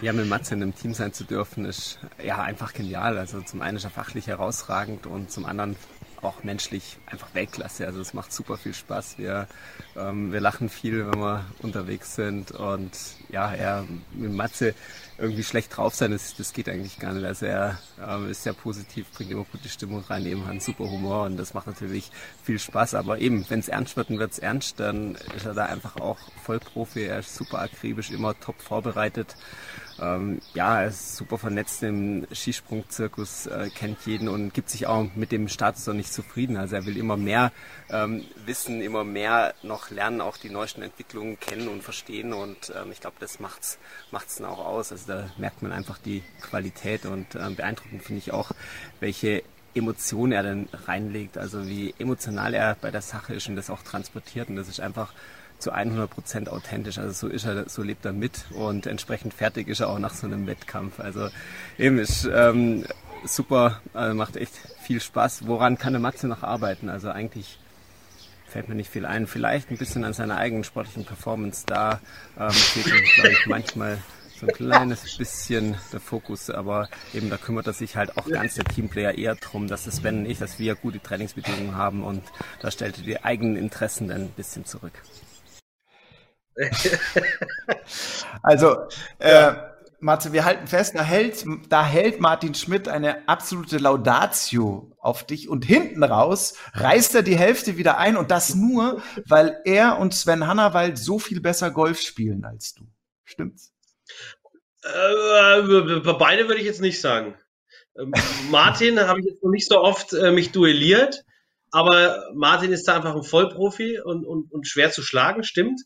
[0.00, 3.18] Ja, mit Matze in einem Team sein zu dürfen, ist ja einfach genial.
[3.18, 5.74] Also zum einen ist er fachlich herausragend und zum anderen
[6.22, 7.86] auch menschlich einfach Weltklasse.
[7.86, 9.18] Also es macht super viel Spaß.
[9.18, 9.46] Wir,
[9.96, 12.50] ähm, wir lachen viel, wenn wir unterwegs sind.
[12.52, 12.92] Und
[13.28, 14.74] ja, er mit Matze
[15.18, 17.24] irgendwie schlecht drauf sein, das, das geht eigentlich gar nicht.
[17.24, 20.84] Also er ähm, ist sehr positiv, bringt immer gute Stimmung rein, eben hat einen super
[20.84, 22.10] Humor und das macht natürlich
[22.42, 22.94] viel Spaß.
[22.94, 25.96] Aber eben, wenn es ernst wird, dann wird es ernst, dann ist er da einfach
[25.96, 27.02] auch Vollprofi.
[27.02, 29.36] Er ist super akribisch, immer top vorbereitet.
[30.00, 35.06] Ähm, ja, er ist super vernetzt im Skisprungzirkus, äh, kennt jeden und gibt sich auch
[35.14, 36.56] mit dem Status noch nicht zufrieden.
[36.56, 37.52] Also er will immer mehr
[37.90, 42.92] ähm, wissen, immer mehr noch lernen, auch die neuesten Entwicklungen kennen und verstehen und ähm,
[42.92, 43.78] ich glaube, das macht's
[44.10, 44.92] macht's dann auch aus.
[44.92, 48.52] Also da merkt man einfach die Qualität und äh, beeindruckend finde ich auch,
[49.00, 49.42] welche
[49.74, 53.82] Emotionen er dann reinlegt, also wie emotional er bei der Sache ist und das auch
[53.82, 55.12] transportiert und das ist einfach
[55.58, 56.98] zu 100 Prozent authentisch.
[56.98, 60.14] Also so ist er, so lebt er mit und entsprechend fertig ist er auch nach
[60.14, 61.00] so einem Wettkampf.
[61.00, 61.28] Also
[61.78, 62.84] eben ist ähm,
[63.24, 65.46] super, also macht echt viel Spaß.
[65.46, 66.88] Woran kann der Matze noch arbeiten?
[66.88, 67.58] Also eigentlich
[68.46, 69.26] fällt mir nicht viel ein.
[69.26, 71.64] Vielleicht ein bisschen an seiner eigenen sportlichen Performance.
[71.66, 72.00] Da
[72.38, 73.98] ähm, fehlt ihm, glaube ich, manchmal
[74.38, 78.54] so ein kleines bisschen der Fokus, aber eben da kümmert er sich halt auch ganz
[78.54, 82.22] der Teamplayer eher drum, dass es Ben und ich, dass wir gute Trainingsbedingungen haben und
[82.60, 84.92] da stellt er die eigenen Interessen dann ein bisschen zurück.
[88.42, 88.76] also,
[89.18, 89.52] äh,
[90.00, 95.48] Matze, wir halten fest, da hält, da hält Martin Schmidt eine absolute Laudatio auf dich
[95.48, 100.14] und hinten raus reißt er die Hälfte wieder ein und das nur, weil er und
[100.14, 102.84] Sven Hannawald so viel besser Golf spielen als du.
[103.24, 103.72] Stimmt's?
[104.84, 105.62] Äh,
[106.18, 107.36] beide würde ich jetzt nicht sagen.
[107.98, 108.12] Ähm,
[108.50, 111.24] Martin habe ich jetzt noch nicht so oft äh, mich duelliert,
[111.70, 115.80] aber Martin ist da einfach ein Vollprofi und, und, und schwer zu schlagen, stimmt.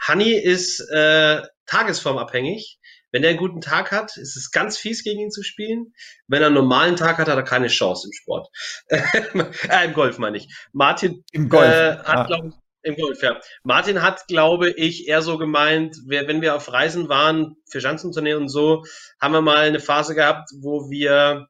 [0.00, 2.78] Hanni ist äh, tagesformabhängig.
[3.12, 5.94] Wenn er einen guten Tag hat, ist es ganz fies gegen ihn zu spielen.
[6.26, 8.48] Wenn er einen normalen Tag hat, hat er keine Chance im Sport.
[8.88, 10.48] äh, Im Golf meine ich.
[10.72, 11.72] Martin Im Golf.
[11.72, 12.26] Äh, hat, ah.
[12.26, 12.54] glaube ich,
[12.86, 13.40] im Golf, ja.
[13.64, 18.48] Martin hat, glaube ich, eher so gemeint, wenn wir auf Reisen waren, für Schanzentournee und
[18.48, 18.84] so,
[19.20, 21.48] haben wir mal eine Phase gehabt, wo wir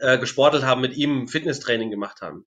[0.00, 2.46] äh, gesportelt haben, mit ihm Fitnesstraining gemacht haben.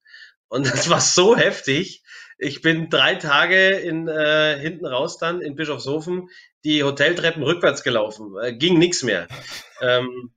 [0.50, 2.02] Und das war so heftig.
[2.36, 6.28] Ich bin drei Tage in, äh, hinten raus dann in Bischofshofen
[6.64, 8.34] die Hoteltreppen rückwärts gelaufen.
[8.42, 9.26] Äh, ging nichts mehr.
[9.82, 10.34] Ähm,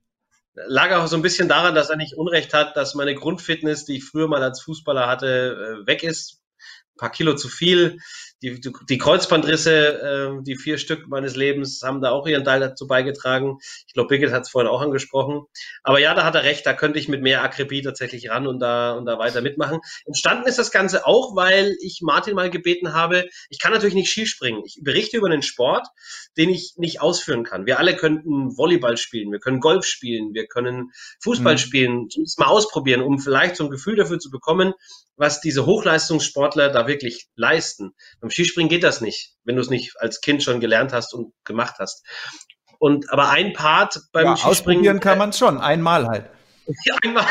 [0.54, 3.98] lag auch so ein bisschen daran, dass er nicht Unrecht hat, dass meine Grundfitness, die
[3.98, 6.40] ich früher mal als Fußballer hatte, äh, weg ist
[6.96, 7.98] paar Kilo zu viel.
[8.42, 12.86] Die, die Kreuzbandrisse, äh, die vier Stück meines Lebens, haben da auch ihren Teil dazu
[12.86, 13.58] beigetragen.
[13.86, 15.42] Ich glaube, Birgit hat es vorhin auch angesprochen.
[15.82, 18.60] Aber ja, da hat er recht, da könnte ich mit mehr Akribie tatsächlich ran und
[18.60, 19.80] da, und da weiter mitmachen.
[20.04, 24.10] Entstanden ist das Ganze auch, weil ich Martin mal gebeten habe, ich kann natürlich nicht
[24.10, 24.62] Skispringen.
[24.64, 25.86] Ich berichte über einen Sport,
[26.36, 27.66] den ich nicht ausführen kann.
[27.66, 31.58] Wir alle könnten Volleyball spielen, wir können Golf spielen, wir können Fußball mhm.
[31.58, 32.08] spielen,
[32.38, 34.74] mal ausprobieren, um vielleicht so ein Gefühl dafür zu bekommen,
[35.16, 37.94] was diese Hochleistungssportler da wirklich leisten.
[38.20, 41.32] Beim Skispringen geht das nicht, wenn du es nicht als Kind schon gelernt hast und
[41.44, 42.04] gemacht hast.
[42.78, 44.80] Und aber ein Part beim ja, Skispringen.
[44.80, 46.30] Ausprobieren kann man schon, einmal halt.
[46.86, 47.26] Ja, einmal.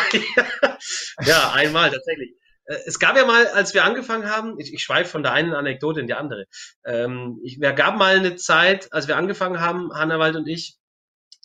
[1.26, 2.36] ja, einmal tatsächlich.
[2.66, 5.54] Äh, es gab ja mal, als wir angefangen haben, ich, ich schweife von der einen
[5.54, 6.46] Anekdote in die andere.
[6.86, 10.78] Ähm, ich, wir gab mal eine Zeit, als wir angefangen haben, Hannawald und ich,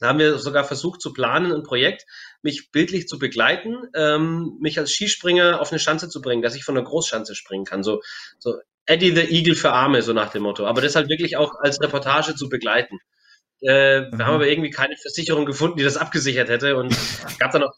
[0.01, 2.07] da haben wir sogar versucht zu planen, ein Projekt,
[2.42, 6.64] mich bildlich zu begleiten, ähm, mich als Skispringer auf eine Schanze zu bringen, dass ich
[6.64, 7.82] von der Großschanze springen kann.
[7.82, 8.01] So,
[8.38, 10.66] so Eddie the Eagle für Arme, so nach dem Motto.
[10.66, 12.99] Aber das halt wirklich auch als Reportage zu begleiten.
[13.61, 14.18] Äh, mhm.
[14.18, 16.76] Wir haben aber irgendwie keine Versicherung gefunden, die das abgesichert hätte.
[16.76, 16.96] Und
[17.38, 17.72] gab dann auch,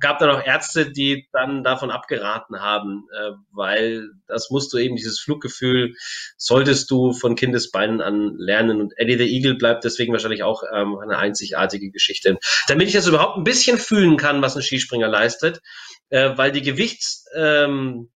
[0.00, 4.96] gab dann auch Ärzte, die dann davon abgeraten haben, äh, weil das musst du eben,
[4.96, 5.94] dieses Fluggefühl,
[6.36, 8.80] solltest du von Kindesbeinen an lernen.
[8.80, 12.38] Und Eddie the Eagle bleibt deswegen wahrscheinlich auch ähm, eine einzigartige Geschichte.
[12.68, 15.60] Damit ich das überhaupt ein bisschen fühlen kann, was ein Skispringer leistet,
[16.10, 18.10] äh, weil die Gewichts, ähm,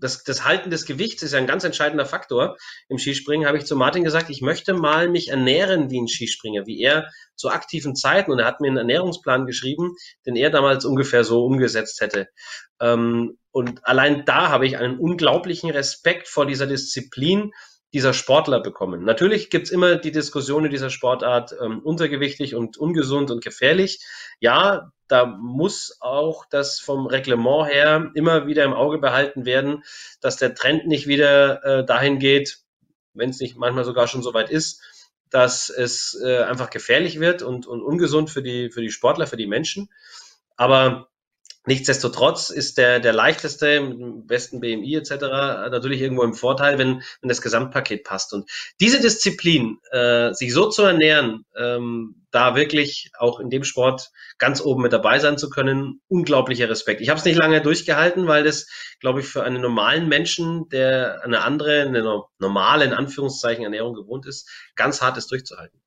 [0.00, 2.56] das, das Halten des Gewichts ist ja ein ganz entscheidender Faktor
[2.88, 6.66] im Skispringen, habe ich zu Martin gesagt, ich möchte mal mich ernähren wie ein Skispringer,
[6.66, 8.32] wie er zu aktiven Zeiten.
[8.32, 9.94] Und er hat mir einen Ernährungsplan geschrieben,
[10.26, 12.28] den er damals ungefähr so umgesetzt hätte.
[12.80, 17.52] Ähm, und allein da habe ich einen unglaublichen Respekt vor dieser Disziplin
[17.92, 19.04] dieser Sportler bekommen.
[19.04, 24.00] Natürlich gibt's immer die Diskussion in dieser Sportart ähm, untergewichtig und ungesund und gefährlich.
[24.38, 29.82] Ja, da muss auch das vom Reglement her immer wieder im Auge behalten werden,
[30.20, 32.58] dass der Trend nicht wieder äh, dahin geht,
[33.12, 34.82] wenn es nicht manchmal sogar schon so weit ist,
[35.28, 39.36] dass es äh, einfach gefährlich wird und, und ungesund für die, für die Sportler, für
[39.36, 39.90] die Menschen.
[40.56, 41.09] Aber
[41.66, 45.10] Nichtsdestotrotz ist der, der leichteste mit dem besten BMI etc.
[45.70, 48.32] natürlich irgendwo im Vorteil, wenn, wenn das Gesamtpaket passt.
[48.32, 48.50] Und
[48.80, 54.62] diese Disziplin, äh, sich so zu ernähren, ähm, da wirklich auch in dem Sport ganz
[54.62, 57.02] oben mit dabei sein zu können, unglaublicher Respekt.
[57.02, 58.66] Ich habe es nicht lange durchgehalten, weil das,
[58.98, 62.02] glaube ich, für einen normalen Menschen, der eine andere, eine
[62.38, 65.78] normale, in Anführungszeichen, Ernährung gewohnt ist, ganz hart ist durchzuhalten.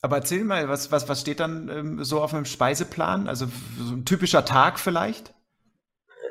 [0.00, 3.26] Aber erzähl mal, was, was, was steht dann ähm, so auf einem Speiseplan?
[3.26, 3.46] Also
[3.78, 5.34] so ein typischer Tag vielleicht?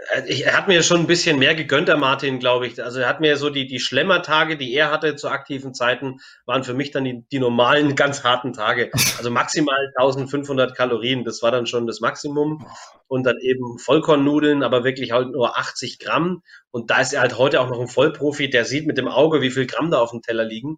[0.10, 2.82] Äh, ich, er hat mir schon ein bisschen mehr gegönnt, der Martin, glaube ich.
[2.82, 6.64] Also er hat mir so die, die Schlemmertage, die er hatte zu aktiven Zeiten, waren
[6.64, 8.90] für mich dann die, die normalen, ganz harten Tage.
[9.18, 12.66] Also maximal 1500 Kalorien, das war dann schon das Maximum.
[13.08, 16.42] Und dann eben Vollkornnudeln, aber wirklich halt nur 80 Gramm.
[16.72, 19.42] Und da ist er halt heute auch noch ein Vollprofi, der sieht mit dem Auge,
[19.42, 20.78] wie viel Gramm da auf dem Teller liegen.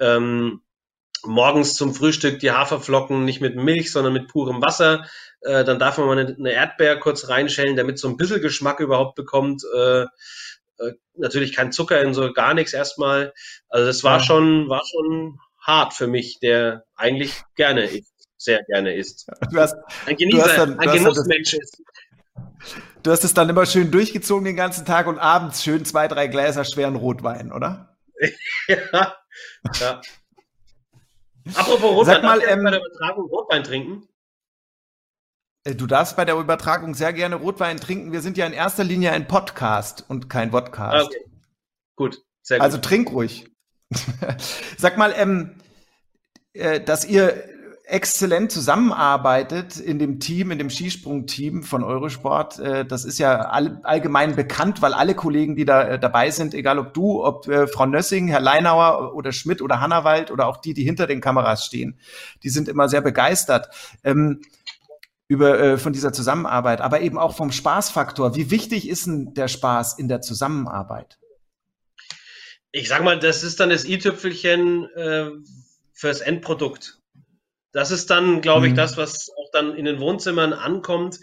[0.00, 0.62] Ähm,
[1.24, 5.06] morgens zum Frühstück die Haferflocken nicht mit Milch, sondern mit purem Wasser.
[5.42, 8.80] Äh, dann darf man mal eine, eine, Erdbeer kurz reinschellen, damit so ein bisschen Geschmack
[8.80, 9.62] überhaupt bekommt.
[9.74, 13.32] Äh, äh, natürlich kein Zucker in so gar nichts erstmal.
[13.68, 14.24] Also das war ja.
[14.24, 18.12] schon, war schon hart für mich, der eigentlich gerne isst.
[18.36, 19.26] sehr gerne isst.
[19.50, 21.82] Du hast, ein Genießer, dann, ein Genussmensch ist.
[23.02, 26.26] Du hast es dann immer schön durchgezogen den ganzen Tag und abends schön zwei, drei
[26.26, 27.96] Gläser schweren Rotwein, oder?
[28.68, 29.14] ja.
[29.80, 30.00] ja.
[31.54, 34.08] Apropos Rotwein, Sag mal, ähm, bei der Übertragung Rotwein trinken?
[35.64, 38.12] Äh, du darfst bei der Übertragung sehr gerne Rotwein trinken.
[38.12, 41.06] Wir sind ja in erster Linie ein Podcast und kein Vodcast.
[41.06, 41.24] Okay.
[41.96, 42.64] Gut, sehr gut.
[42.64, 43.46] Also trink ruhig.
[44.78, 45.56] Sag mal, ähm,
[46.52, 47.44] äh, dass ihr
[47.90, 52.58] exzellent zusammenarbeitet in dem Team, in dem Skisprung-Team von Eurosport.
[52.58, 56.54] Äh, das ist ja all, allgemein bekannt, weil alle Kollegen, die da äh, dabei sind,
[56.54, 60.58] egal ob du, ob äh, Frau Nössing, Herr Leinauer oder Schmidt oder Hannawald oder auch
[60.58, 61.98] die, die hinter den Kameras stehen,
[62.42, 63.68] die sind immer sehr begeistert.
[64.04, 64.40] Ähm,
[65.26, 68.34] über von dieser Zusammenarbeit, aber eben auch vom Spaßfaktor.
[68.34, 71.20] Wie wichtig ist denn der Spaß in der Zusammenarbeit?
[72.72, 75.30] Ich sag mal, das ist dann das i-Tüpfelchen äh,
[75.92, 76.99] fürs Endprodukt.
[77.72, 78.76] Das ist dann, glaube ich, mhm.
[78.76, 81.18] das, was auch dann in den Wohnzimmern ankommt,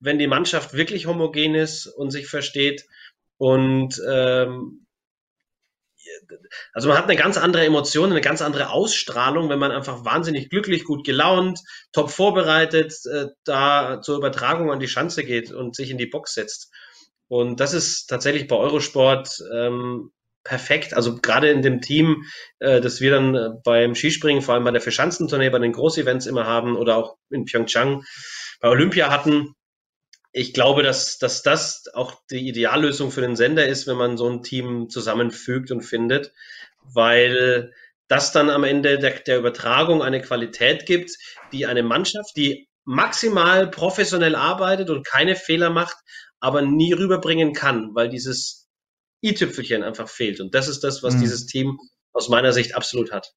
[0.00, 2.84] wenn die Mannschaft wirklich homogen ist und sich versteht.
[3.38, 4.86] Und ähm,
[6.72, 10.50] also man hat eine ganz andere Emotion, eine ganz andere Ausstrahlung, wenn man einfach wahnsinnig
[10.50, 11.60] glücklich, gut gelaunt,
[11.92, 16.34] top vorbereitet, äh, da zur Übertragung an die Schanze geht und sich in die Box
[16.34, 16.72] setzt.
[17.28, 20.12] Und das ist tatsächlich bei Eurosport ähm,
[20.44, 20.94] perfekt.
[20.94, 22.24] Also gerade in dem Team,
[22.58, 26.26] äh, das wir dann äh, beim Skispringen, vor allem bei der Verschanzentournee, bei den Großevents
[26.26, 28.04] immer haben oder auch in Pyeongchang
[28.60, 29.54] bei Olympia hatten.
[30.32, 34.28] Ich glaube, dass, dass das auch die Ideallösung für den Sender ist, wenn man so
[34.28, 36.32] ein Team zusammenfügt und findet,
[36.82, 37.72] weil
[38.08, 41.12] das dann am Ende der, der Übertragung eine Qualität gibt,
[41.52, 45.96] die eine Mannschaft, die maximal professionell arbeitet und keine Fehler macht,
[46.40, 48.61] aber nie rüberbringen kann, weil dieses
[49.22, 50.40] i-Tüpfelchen einfach fehlt.
[50.40, 51.20] Und das ist das, was mhm.
[51.20, 51.78] dieses Team
[52.12, 53.32] aus meiner Sicht absolut hat.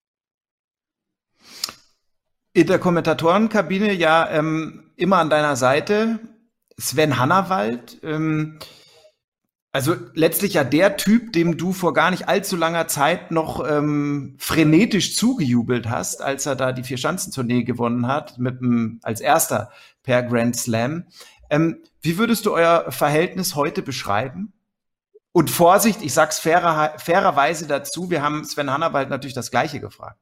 [2.53, 6.19] In der Kommentatorenkabine ja ähm, immer an deiner Seite
[6.77, 7.97] Sven Hannawald.
[8.03, 8.59] Ähm,
[9.75, 14.37] also letztlich ja der Typ, dem du vor gar nicht allzu langer Zeit noch ähm,
[14.39, 19.71] frenetisch zugejubelt hast, als er da die Vier-Schanzentournee gewonnen hat, mit dem, als erster
[20.01, 21.07] per Grand Slam.
[21.49, 24.53] Ähm, wie würdest du euer Verhältnis heute beschreiben?
[25.35, 30.17] Und Vorsicht, ich sag's fairer, fairerweise dazu, wir haben Sven Hannawald natürlich das Gleiche gefragt.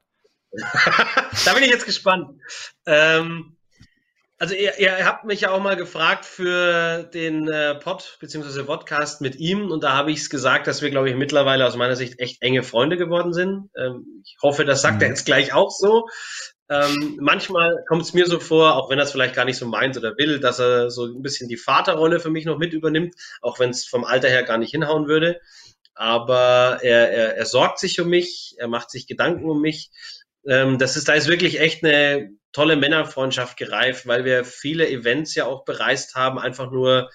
[1.45, 2.41] da bin ich jetzt gespannt.
[2.88, 3.55] Ähm,
[4.39, 8.64] also ihr, ihr, habt mich ja auch mal gefragt für den äh, Pod bzw.
[8.64, 11.76] Podcast mit ihm und da habe ich es gesagt, dass wir, glaube ich, mittlerweile aus
[11.76, 13.70] meiner Sicht echt enge Freunde geworden sind.
[13.78, 15.03] Ähm, ich hoffe, das sagt mhm.
[15.03, 16.07] er jetzt gleich auch so.
[16.70, 19.68] Ähm, manchmal kommt es mir so vor, auch wenn er es vielleicht gar nicht so
[19.68, 23.16] meint oder will, dass er so ein bisschen die Vaterrolle für mich noch mit übernimmt,
[23.41, 25.41] auch wenn es vom Alter her gar nicht hinhauen würde.
[25.93, 29.91] Aber er, er, er sorgt sich um mich, er macht sich Gedanken um mich.
[30.47, 35.36] Ähm, das ist, da ist wirklich echt eine tolle Männerfreundschaft gereift, weil wir viele Events
[35.36, 37.09] ja auch bereist haben, einfach nur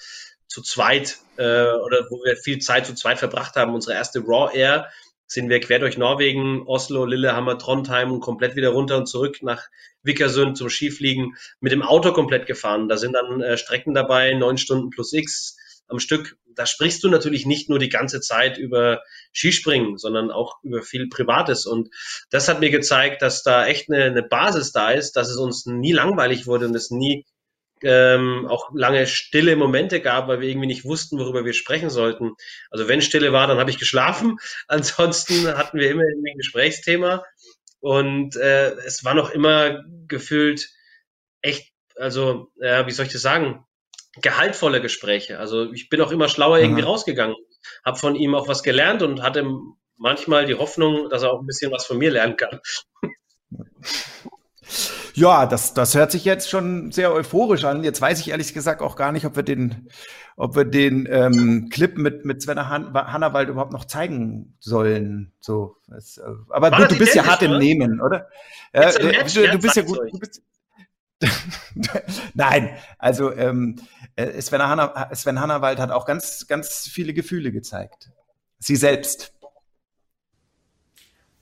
[0.46, 3.74] zu zweit äh, oder wo wir viel Zeit zu zweit verbracht haben.
[3.74, 4.88] Unsere erste Raw Air
[5.29, 9.68] sind wir quer durch Norwegen, Oslo, Lillehammer, Trondheim und komplett wieder runter und zurück nach
[10.03, 12.89] Vickersund zum Skifliegen mit dem Auto komplett gefahren.
[12.89, 15.57] Da sind dann äh, Strecken dabei, neun Stunden plus X
[15.87, 16.39] am Stück.
[16.47, 19.03] Da sprichst du natürlich nicht nur die ganze Zeit über
[19.33, 21.66] Skispringen, sondern auch über viel Privates.
[21.66, 21.91] Und
[22.31, 25.66] das hat mir gezeigt, dass da echt eine, eine Basis da ist, dass es uns
[25.66, 27.26] nie langweilig wurde und es nie
[27.83, 32.33] ähm, auch lange stille Momente gab, weil wir irgendwie nicht wussten, worüber wir sprechen sollten.
[32.70, 34.39] Also wenn Stille war, dann habe ich geschlafen.
[34.68, 37.24] Ansonsten hatten wir immer ein Gesprächsthema
[37.81, 40.68] und äh, es war noch immer gefühlt
[41.43, 43.64] echt, also ja, wie soll ich das sagen,
[44.20, 45.39] gehaltvolle Gespräche.
[45.39, 46.89] Also ich bin auch immer schlauer irgendwie mhm.
[46.89, 47.37] rausgegangen,
[47.85, 49.47] habe von ihm auch was gelernt und hatte
[49.97, 52.61] manchmal die Hoffnung, dass er auch ein bisschen was von mir lernen kann.
[55.19, 57.83] Ja, das, das hört sich jetzt schon sehr euphorisch an.
[57.83, 59.89] Jetzt weiß ich ehrlich gesagt auch gar nicht, ob wir den,
[60.37, 65.33] ob wir den ähm, Clip mit, mit Sven Han Hannawald überhaupt noch zeigen sollen.
[65.41, 68.29] So, es, äh, aber War gut, du bist ja hart im Nehmen, oder?
[68.71, 69.99] Äh, du, du bist ja gut.
[70.12, 70.41] Du bist,
[72.35, 73.81] Nein, also ähm,
[74.14, 78.11] äh, Sven, Hanna, Sven Hannawald hat auch ganz, ganz viele Gefühle gezeigt.
[78.61, 79.33] Sie selbst.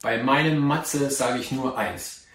[0.00, 2.25] Bei meinem Matze sage ich nur eins.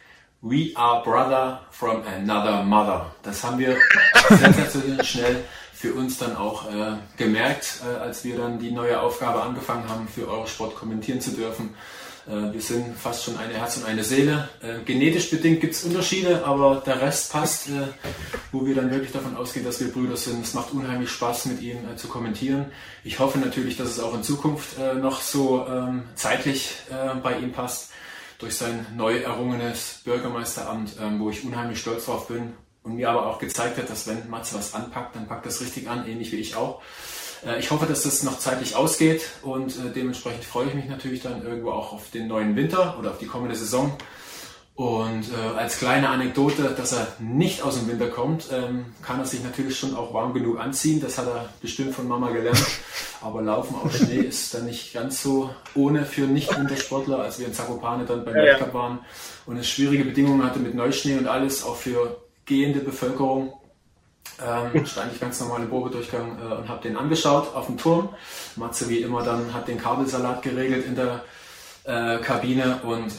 [0.43, 3.13] We are brother from another mother.
[3.21, 3.77] Das haben wir
[4.29, 9.43] sensationell schnell für uns dann auch äh, gemerkt, äh, als wir dann die neue Aufgabe
[9.43, 11.75] angefangen haben, für Eurosport kommentieren zu dürfen.
[12.27, 14.49] Äh, wir sind fast schon eine Herz und eine Seele.
[14.61, 17.87] Äh, genetisch bedingt gibt es Unterschiede, aber der Rest passt, äh,
[18.51, 20.43] wo wir dann wirklich davon ausgehen, dass wir Brüder sind.
[20.43, 22.65] Es macht unheimlich Spaß, mit ihnen äh, zu kommentieren.
[23.03, 26.75] Ich hoffe natürlich, dass es auch in Zukunft noch so ähm, zeitlich
[27.23, 27.90] bei ihm passt.
[28.41, 33.27] Durch sein neu errungenes Bürgermeisteramt, ähm, wo ich unheimlich stolz drauf bin und mir aber
[33.27, 36.37] auch gezeigt hat, dass wenn Matze was anpackt, dann packt das richtig an, ähnlich wie
[36.37, 36.81] ich auch.
[37.45, 41.21] Äh, ich hoffe, dass das noch zeitlich ausgeht und äh, dementsprechend freue ich mich natürlich
[41.21, 43.95] dann irgendwo auch auf den neuen Winter oder auf die kommende Saison.
[44.73, 49.25] Und äh, als kleine Anekdote, dass er nicht aus dem Winter kommt, ähm, kann er
[49.25, 50.99] sich natürlich schon auch warm genug anziehen.
[50.99, 52.65] Das hat er bestimmt von Mama gelernt.
[53.21, 57.53] Aber Laufen auf Schnee ist dann nicht ganz so ohne für Nicht-Wintersportler, als wir in
[57.53, 58.99] Zakopane dann beim ja, Weltcup waren
[59.45, 63.53] und es schwierige Bedingungen hatte mit Neuschnee und alles, auch für gehende Bevölkerung.
[64.43, 68.09] Ähm, stand ich ganz normal im Probedurchgang äh, und habe den angeschaut auf dem Turm.
[68.55, 71.23] Matze wie immer dann hat den Kabelsalat geregelt in der
[71.83, 73.11] äh, Kabine und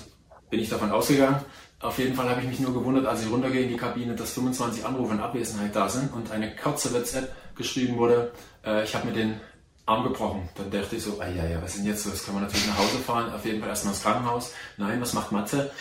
[0.50, 1.36] bin ich davon ausgegangen.
[1.80, 4.32] Auf jeden Fall habe ich mich nur gewundert, als ich runtergehe in die Kabine, dass
[4.32, 8.30] 25 Anrufe in Abwesenheit da sind und eine kurze WhatsApp geschrieben wurde,
[8.64, 9.40] äh, ich habe mir den
[9.86, 10.48] Arm gebrochen.
[10.54, 12.10] Dann dachte ich so, ah ja, ja, was ist denn jetzt so?
[12.10, 14.52] Jetzt können wir natürlich nach Hause fahren, auf jeden Fall erstmal ins Krankenhaus.
[14.76, 15.72] Nein, was macht Matze?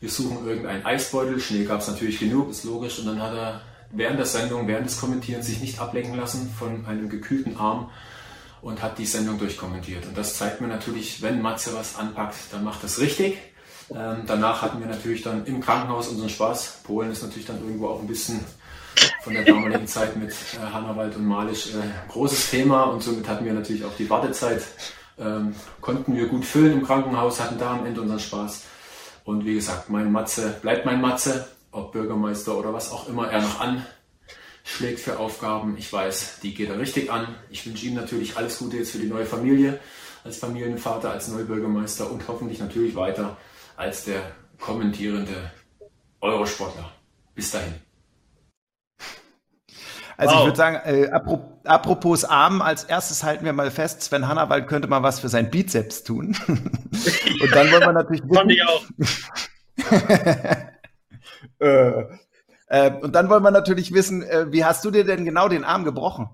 [0.00, 2.98] Wir suchen irgendeinen Eisbeutel, Schnee gab es natürlich genug, ist logisch.
[2.98, 6.86] Und dann hat er während der Sendung, während des Kommentierens sich nicht ablenken lassen von
[6.86, 7.90] einem gekühlten Arm
[8.62, 10.06] und hat die Sendung durchkommentiert.
[10.06, 13.38] Und das zeigt mir natürlich, wenn Matze was anpackt, dann macht das richtig.
[13.94, 16.80] Ähm, danach hatten wir natürlich dann im Krankenhaus unseren Spaß.
[16.84, 18.40] Polen ist natürlich dann irgendwo auch ein bisschen
[19.22, 23.44] von der damaligen Zeit mit äh, Hannawald und Malisch äh, großes Thema und somit hatten
[23.44, 24.62] wir natürlich auch die Wartezeit,
[25.18, 28.64] ähm, konnten wir gut füllen im Krankenhaus, hatten da am Ende unseren Spaß.
[29.24, 33.40] Und wie gesagt, mein Matze bleibt mein Matze, ob Bürgermeister oder was auch immer er
[33.42, 35.76] noch anschlägt für Aufgaben.
[35.78, 37.34] Ich weiß, die geht er richtig an.
[37.50, 39.78] Ich wünsche ihm natürlich alles Gute jetzt für die neue Familie,
[40.24, 43.36] als Familienvater, als Neubürgermeister und hoffentlich natürlich weiter
[43.76, 44.20] als der
[44.58, 45.52] kommentierende
[46.20, 46.92] Eurosportler.
[47.34, 47.74] Bis dahin.
[50.22, 50.40] Also wow.
[50.40, 51.10] ich würde sagen, äh,
[51.64, 55.50] apropos Arm, als erstes halten wir mal fest, Sven Hannawald könnte mal was für sein
[55.50, 56.36] Bizeps tun.
[56.46, 58.84] Und dann wollen wir natürlich wissen, ich auch.
[61.58, 62.04] äh,
[62.68, 65.64] äh, und dann wollen wir natürlich wissen, äh, wie hast du dir denn genau den
[65.64, 66.30] Arm gebrochen?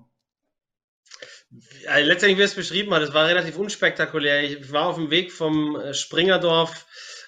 [2.03, 4.43] Letztendlich, wie es beschrieben hat, es war relativ unspektakulär.
[4.43, 6.85] Ich war auf dem Weg vom äh, Springerdorf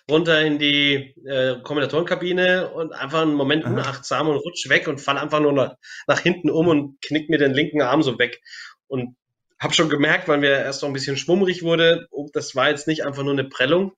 [0.10, 3.74] runter in die äh, Kommentatorenkabine und einfach einen Moment Aha.
[3.74, 5.76] unachtsam und rutsch weg und fall einfach nur nach,
[6.08, 8.42] nach hinten um und knick mir den linken Arm so weg.
[8.88, 9.16] Und
[9.60, 12.88] habe schon gemerkt, weil mir erst noch ein bisschen schwummrig wurde, oh, das war jetzt
[12.88, 13.94] nicht einfach nur eine Prellung.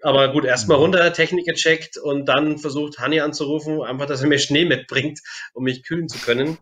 [0.00, 0.84] Aber gut, erstmal mhm.
[0.84, 5.20] runter, Technik gecheckt und dann versucht, Hani anzurufen, einfach, dass er mir Schnee mitbringt,
[5.54, 6.58] um mich kühlen zu können.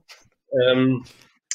[0.66, 1.04] Ähm,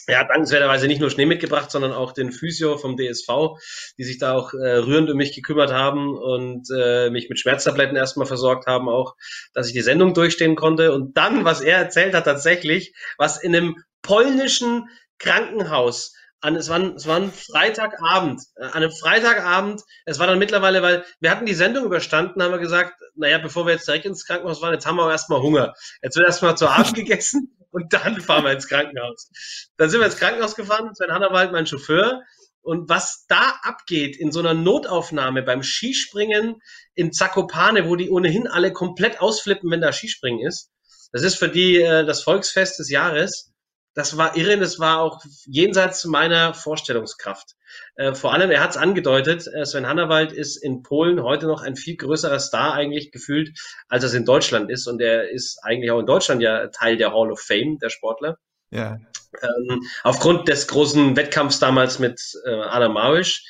[0.07, 3.57] er hat dankenswerterweise nicht nur Schnee mitgebracht, sondern auch den Physio vom DSV,
[3.97, 7.95] die sich da auch äh, rührend um mich gekümmert haben und äh, mich mit Schmerztabletten
[7.95, 9.15] erstmal versorgt haben, auch,
[9.53, 10.93] dass ich die Sendung durchstehen konnte.
[10.93, 16.79] Und dann, was er erzählt hat tatsächlich, was in einem polnischen Krankenhaus an, es war,
[16.95, 21.47] es war ein Freitagabend, äh, an einem Freitagabend, es war dann mittlerweile, weil wir hatten
[21.47, 24.85] die Sendung überstanden, haben wir gesagt, naja, bevor wir jetzt direkt ins Krankenhaus fahren, jetzt
[24.85, 25.73] haben wir erstmal Hunger.
[26.03, 29.29] Jetzt wird erstmal zu Abend gegessen und dann fahren wir ins Krankenhaus.
[29.75, 32.21] Dann sind wir ins Krankenhaus gefahren, Sven Hannawald, mein Chauffeur.
[32.61, 36.61] Und was da abgeht in so einer Notaufnahme beim Skispringen
[36.93, 40.71] in Zakopane, wo die ohnehin alle komplett ausflippen, wenn da Skispringen ist,
[41.11, 43.51] das ist für die äh, das Volksfest des Jahres.
[43.93, 47.55] Das war irre, das war auch jenseits meiner Vorstellungskraft.
[47.95, 51.61] Äh, vor allem, er hat es angedeutet, äh, Sven Hannawald ist in Polen heute noch
[51.61, 53.57] ein viel größerer Star eigentlich gefühlt,
[53.87, 54.87] als es in Deutschland ist.
[54.87, 58.37] Und er ist eigentlich auch in Deutschland ja Teil der Hall of Fame der Sportler.
[58.71, 58.97] Ja.
[59.41, 63.43] Ähm, aufgrund des großen Wettkampfs damals mit äh, Adam Małysz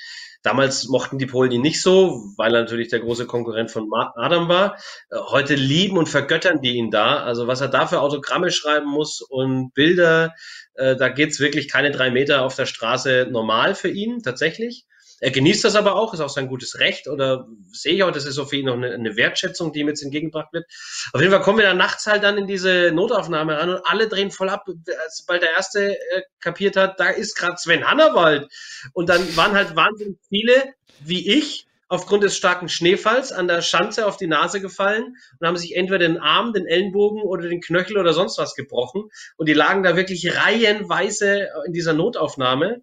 [0.46, 4.48] Damals mochten die Polen ihn nicht so, weil er natürlich der große Konkurrent von Adam
[4.48, 4.78] war.
[5.10, 7.24] Äh, heute lieben und vergöttern die ihn da.
[7.24, 10.36] Also was er da für Autogramme schreiben muss und Bilder,
[10.76, 14.86] äh, da geht's wirklich keine drei Meter auf der Straße normal für ihn tatsächlich.
[15.22, 18.26] Er genießt das aber auch, ist auch sein gutes Recht oder sehe ich auch, das
[18.26, 20.66] ist so für ihn noch eine, eine, Wertschätzung, die ihm jetzt entgegengebracht wird.
[21.14, 24.10] Auf jeden Fall kommen wir dann nachts halt dann in diese Notaufnahme ran und alle
[24.10, 24.66] drehen voll ab,
[25.10, 28.52] sobald der Erste äh, kapiert hat, da ist gerade Sven Hannawald.
[28.94, 34.08] Und dann waren halt wahnsinnig viele, wie ich, aufgrund des starken Schneefalls an der Schanze
[34.08, 37.98] auf die Nase gefallen und haben sich entweder den Arm, den Ellenbogen oder den Knöchel
[37.98, 39.10] oder sonst was gebrochen.
[39.38, 42.82] Und die lagen da wirklich reihenweise in dieser Notaufnahme.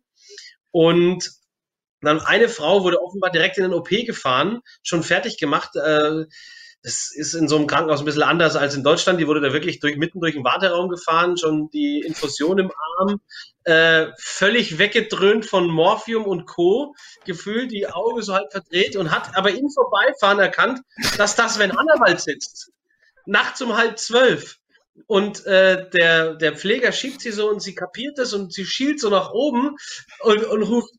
[0.71, 1.31] Und
[2.03, 5.77] dann eine Frau wurde offenbar direkt in den OP gefahren, schon fertig gemacht.
[5.77, 6.27] Äh,
[6.83, 9.21] das ist in so einem Krankenhaus ein bisschen anders als in Deutschland.
[9.21, 13.21] Die wurde da wirklich durch, mitten durch den Warteraum gefahren, schon die Infusion im Arm,
[13.65, 16.95] äh, völlig weggedröhnt von Morphium und Co.
[17.25, 20.81] gefühlt, die Augen so halb verdreht und hat aber im Vorbeifahren erkannt,
[21.19, 22.73] dass das wenn Annawald sitzt.
[23.27, 24.59] Nachts um halb zwölf.
[25.07, 29.01] Und äh, der, der Pfleger schiebt sie so und sie kapiert das und sie schielt
[29.01, 29.77] so nach oben
[30.21, 30.93] und, und ruft,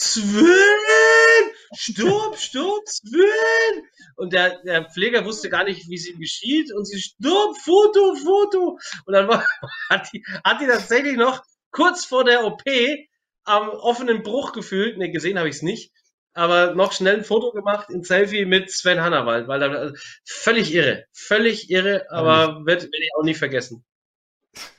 [0.00, 1.52] Sven!
[1.74, 3.82] Stopp, stopp, Sven!
[4.14, 6.72] Und der, der Pfleger wusste gar nicht, wie es ihm geschieht.
[6.72, 8.78] Und sie, stopp, Foto, Foto.
[9.06, 9.44] Und dann war,
[9.90, 11.42] hat, die, hat die tatsächlich noch
[11.72, 12.62] kurz vor der OP
[13.42, 14.98] am offenen Bruch gefühlt.
[14.98, 15.92] Ne, gesehen habe ich es nicht.
[16.32, 20.72] Aber noch schnell ein Foto gemacht, ein Selfie mit Sven Hannawald, weil da also völlig
[20.72, 23.84] irre, völlig irre, aber wird, werde ich auch nie vergessen.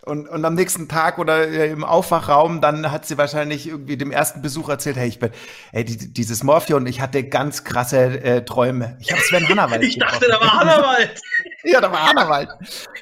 [0.03, 4.11] Und, und am nächsten Tag oder äh, im Aufwachraum, dann hat sie wahrscheinlich irgendwie dem
[4.11, 5.31] ersten Besuch erzählt, hey, ich bin,
[5.71, 8.97] hey, die, dieses Morphion, ich hatte ganz krasse äh, Träume.
[8.99, 9.83] Ich habe Sven Hannawald.
[9.83, 11.21] ich dachte, da war Hannawald.
[11.63, 12.49] ja, da war Hannawald.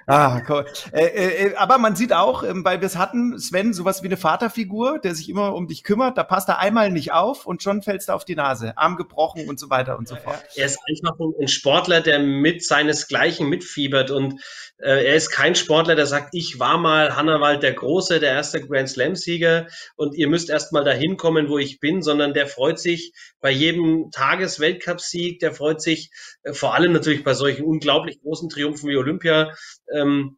[0.07, 0.65] Ah, cool.
[0.91, 4.17] Äh, äh, aber man sieht auch, äh, weil wir es hatten, Sven, sowas wie eine
[4.17, 7.81] Vaterfigur, der sich immer um dich kümmert, da passt er einmal nicht auf und schon
[7.81, 8.77] fällst du auf die Nase.
[8.77, 10.43] Arm gebrochen und so weiter und so fort.
[10.55, 14.35] Er ist einfach ein Sportler, der mit seinesgleichen mitfiebert und äh,
[14.79, 18.87] er ist kein Sportler, der sagt, ich war mal Hannawald der Große, der erste Grand
[18.89, 23.13] Slam-Sieger und ihr müsst erst mal dahin kommen, wo ich bin, sondern der freut sich
[23.41, 26.11] bei jedem Tages-Weltcup-Sieg, der freut sich
[26.43, 29.51] äh, vor allem natürlich bei solchen unglaublich großen Triumphen wie Olympia
[29.91, 30.37] ähm,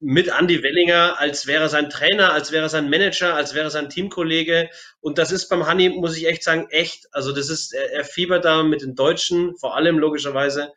[0.00, 4.68] mit Andy Wellinger, als wäre sein Trainer, als wäre sein Manager, als wäre sein Teamkollege.
[5.00, 7.06] Und das ist beim Hanni, muss ich echt sagen, echt.
[7.12, 10.72] Also das ist, er, er fiebert da mit den Deutschen, vor allem logischerweise,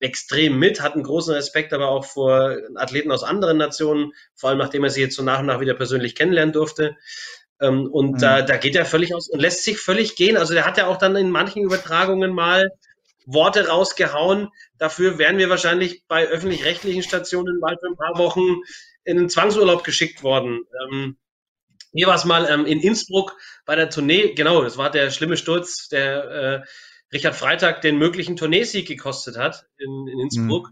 [0.00, 4.58] extrem mit, hat einen großen Respekt aber auch vor Athleten aus anderen Nationen, vor allem
[4.58, 6.96] nachdem er sie jetzt so nach und nach wieder persönlich kennenlernen durfte.
[7.60, 8.18] Ähm, und mhm.
[8.18, 10.36] da, da geht er völlig aus und lässt sich völlig gehen.
[10.36, 12.70] Also der hat ja auch dann in manchen Übertragungen mal
[13.26, 14.48] Worte rausgehauen.
[14.78, 18.62] Dafür wären wir wahrscheinlich bei öffentlich-rechtlichen Stationen bald für ein paar Wochen
[19.04, 20.62] in einen Zwangsurlaub geschickt worden.
[20.82, 21.16] Ähm,
[21.92, 23.36] hier war es mal ähm, in Innsbruck
[23.66, 26.66] bei der Tournee, genau, das war der schlimme Sturz, der äh,
[27.12, 30.70] Richard Freitag den möglichen Tourneesieg gekostet hat in, in Innsbruck,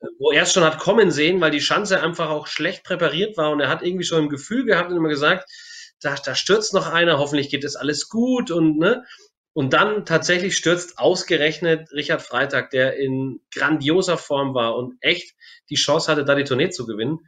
[0.00, 0.08] mhm.
[0.18, 3.50] wo er es schon hat kommen sehen, weil die Schanze einfach auch schlecht präpariert war
[3.50, 5.48] und er hat irgendwie schon ein Gefühl gehabt und immer gesagt,
[6.00, 9.04] da, da stürzt noch einer, hoffentlich geht das alles gut und ne.
[9.54, 15.34] Und dann tatsächlich stürzt ausgerechnet Richard Freitag, der in grandioser Form war und echt
[15.68, 17.18] die Chance hatte, da die Tournee zu gewinnen.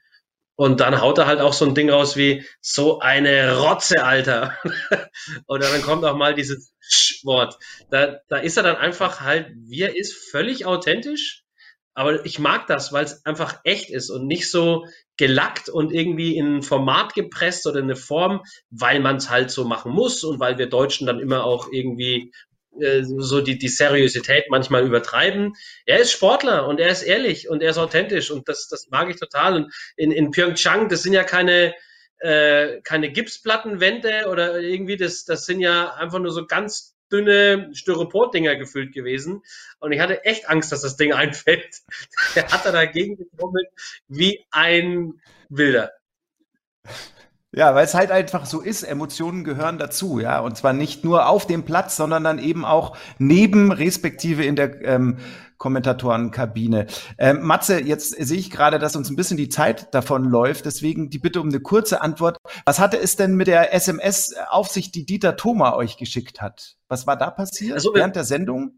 [0.61, 4.59] Und dann haut er halt auch so ein Ding raus wie so eine Rotze, Alter.
[5.49, 6.75] Oder dann kommt auch mal dieses
[7.23, 7.57] Wort.
[7.89, 11.45] Da, da ist er dann einfach halt, wie er ist, völlig authentisch.
[11.95, 14.85] Aber ich mag das, weil es einfach echt ist und nicht so
[15.17, 19.51] gelackt und irgendwie in ein Format gepresst oder in eine Form, weil man es halt
[19.51, 22.33] so machen muss und weil wir Deutschen dann immer auch irgendwie
[22.79, 25.55] äh, so die, die Seriosität manchmal übertreiben.
[25.87, 29.11] Er ist Sportler und er ist ehrlich und er ist authentisch und das, das mag
[29.11, 29.57] ich total.
[29.57, 31.75] Und in, in Pyeongchang, das sind ja keine,
[32.19, 38.57] äh, keine Gipsplattenwände oder irgendwie, das, das sind ja einfach nur so ganz dünne Styropor-Dinger
[38.57, 39.43] gefüllt gewesen.
[39.81, 41.81] Und ich hatte echt Angst, dass das Ding einfällt.
[42.35, 43.69] Der hat da dagegen getrommelt
[44.09, 45.93] wie ein Wilder.
[47.53, 51.29] Ja, weil es halt einfach so ist, Emotionen gehören dazu, ja, und zwar nicht nur
[51.29, 55.19] auf dem Platz, sondern dann eben auch neben, respektive in der ähm,
[55.59, 56.87] Kommentatorenkabine.
[57.19, 61.11] Ähm, Matze, jetzt sehe ich gerade, dass uns ein bisschen die Zeit davon läuft, deswegen
[61.11, 62.37] die Bitte um eine kurze Antwort.
[62.67, 66.77] Was hatte es denn mit der SMS auf sich, die Dieter Thoma euch geschickt hat?
[66.87, 68.77] Was war da passiert also, während der Sendung?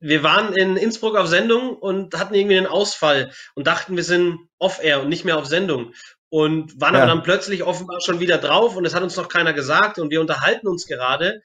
[0.00, 4.38] wir waren in Innsbruck auf Sendung und hatten irgendwie einen Ausfall und dachten, wir sind
[4.58, 5.92] off-air und nicht mehr auf Sendung
[6.30, 7.02] und waren ja.
[7.02, 10.10] aber dann plötzlich offenbar schon wieder drauf und es hat uns noch keiner gesagt und
[10.10, 11.42] wir unterhalten uns gerade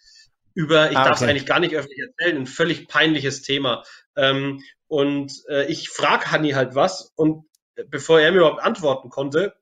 [0.54, 3.84] über, ich ah, darf es eigentlich gar nicht öffentlich erzählen, ein völlig peinliches Thema.
[4.16, 7.46] Ähm, und äh, ich frage Hanni halt was und
[7.90, 9.56] bevor er mir überhaupt antworten konnte,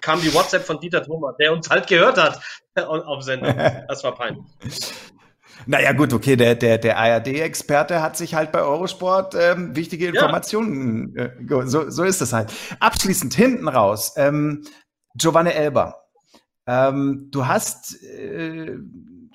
[0.00, 2.40] kam die WhatsApp von Dieter Thomas, der uns halt gehört hat
[2.86, 3.54] auf Sendung.
[3.88, 4.44] Das war peinlich.
[5.66, 11.14] Naja, gut, okay, der, der, der ARD-Experte hat sich halt bei Eurosport ähm, wichtige Informationen,
[11.16, 11.24] ja.
[11.26, 12.52] äh, so, so ist es halt.
[12.80, 14.64] Abschließend hinten raus, ähm,
[15.14, 16.02] Giovanni Elber.
[16.66, 18.76] Ähm, du hast äh,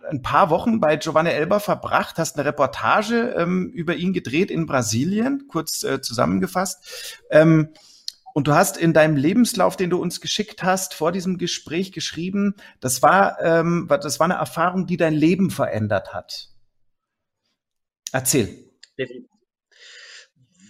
[0.10, 4.66] ein paar Wochen bei Giovanni Elber verbracht, hast eine Reportage ähm, über ihn gedreht in
[4.66, 7.24] Brasilien, kurz äh, zusammengefasst.
[7.30, 7.70] Ähm,
[8.38, 12.54] und du hast in deinem Lebenslauf, den du uns geschickt hast, vor diesem Gespräch geschrieben,
[12.80, 16.50] das war, ähm, das war eine Erfahrung, die dein Leben verändert hat.
[18.12, 18.70] Erzähl.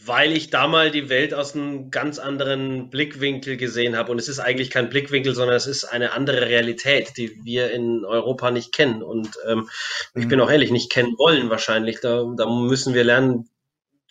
[0.05, 4.13] Weil ich da mal die Welt aus einem ganz anderen Blickwinkel gesehen habe.
[4.13, 8.05] Und es ist eigentlich kein Blickwinkel, sondern es ist eine andere Realität, die wir in
[8.05, 9.03] Europa nicht kennen.
[9.03, 9.67] Und ähm,
[10.15, 10.45] ich bin mhm.
[10.45, 11.99] auch ehrlich, nicht kennen wollen wahrscheinlich.
[11.99, 13.49] Da, da müssen wir lernen,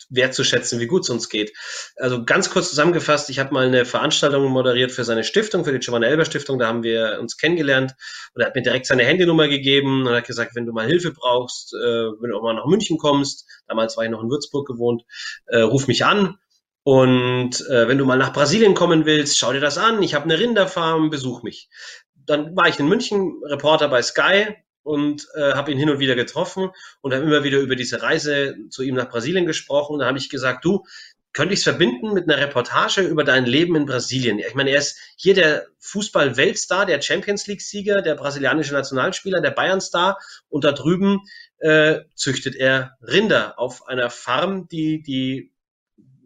[0.09, 1.53] wertzuschätzen, wie gut es uns geht.
[1.95, 5.79] Also ganz kurz zusammengefasst, ich habe mal eine Veranstaltung moderiert für seine Stiftung, für die
[5.79, 7.93] Giovanni Elber Stiftung, da haben wir uns kennengelernt
[8.33, 11.11] und er hat mir direkt seine Handynummer gegeben und hat gesagt, wenn du mal Hilfe
[11.11, 14.67] brauchst, äh, wenn du auch mal nach München kommst, damals war ich noch in Würzburg
[14.67, 15.03] gewohnt,
[15.47, 16.37] äh, ruf mich an.
[16.83, 20.01] Und äh, wenn du mal nach Brasilien kommen willst, schau dir das an.
[20.03, 21.69] Ich habe eine Rinderfarm, besuch mich.
[22.15, 24.55] Dann war ich in München, Reporter bei Sky
[24.87, 26.69] und äh, habe ihn hin und wieder getroffen
[27.01, 29.93] und habe immer wieder über diese Reise zu ihm nach Brasilien gesprochen.
[29.93, 30.85] Und da habe ich gesagt, du,
[31.33, 34.39] könnte ich es verbinden mit einer Reportage über dein Leben in Brasilien.
[34.39, 40.17] Ich meine, er ist hier der Fußball-Weltstar, der Champions League-Sieger, der brasilianische Nationalspieler, der Bayern-Star
[40.49, 41.19] und da drüben
[41.59, 45.51] äh, züchtet er Rinder auf einer Farm, die die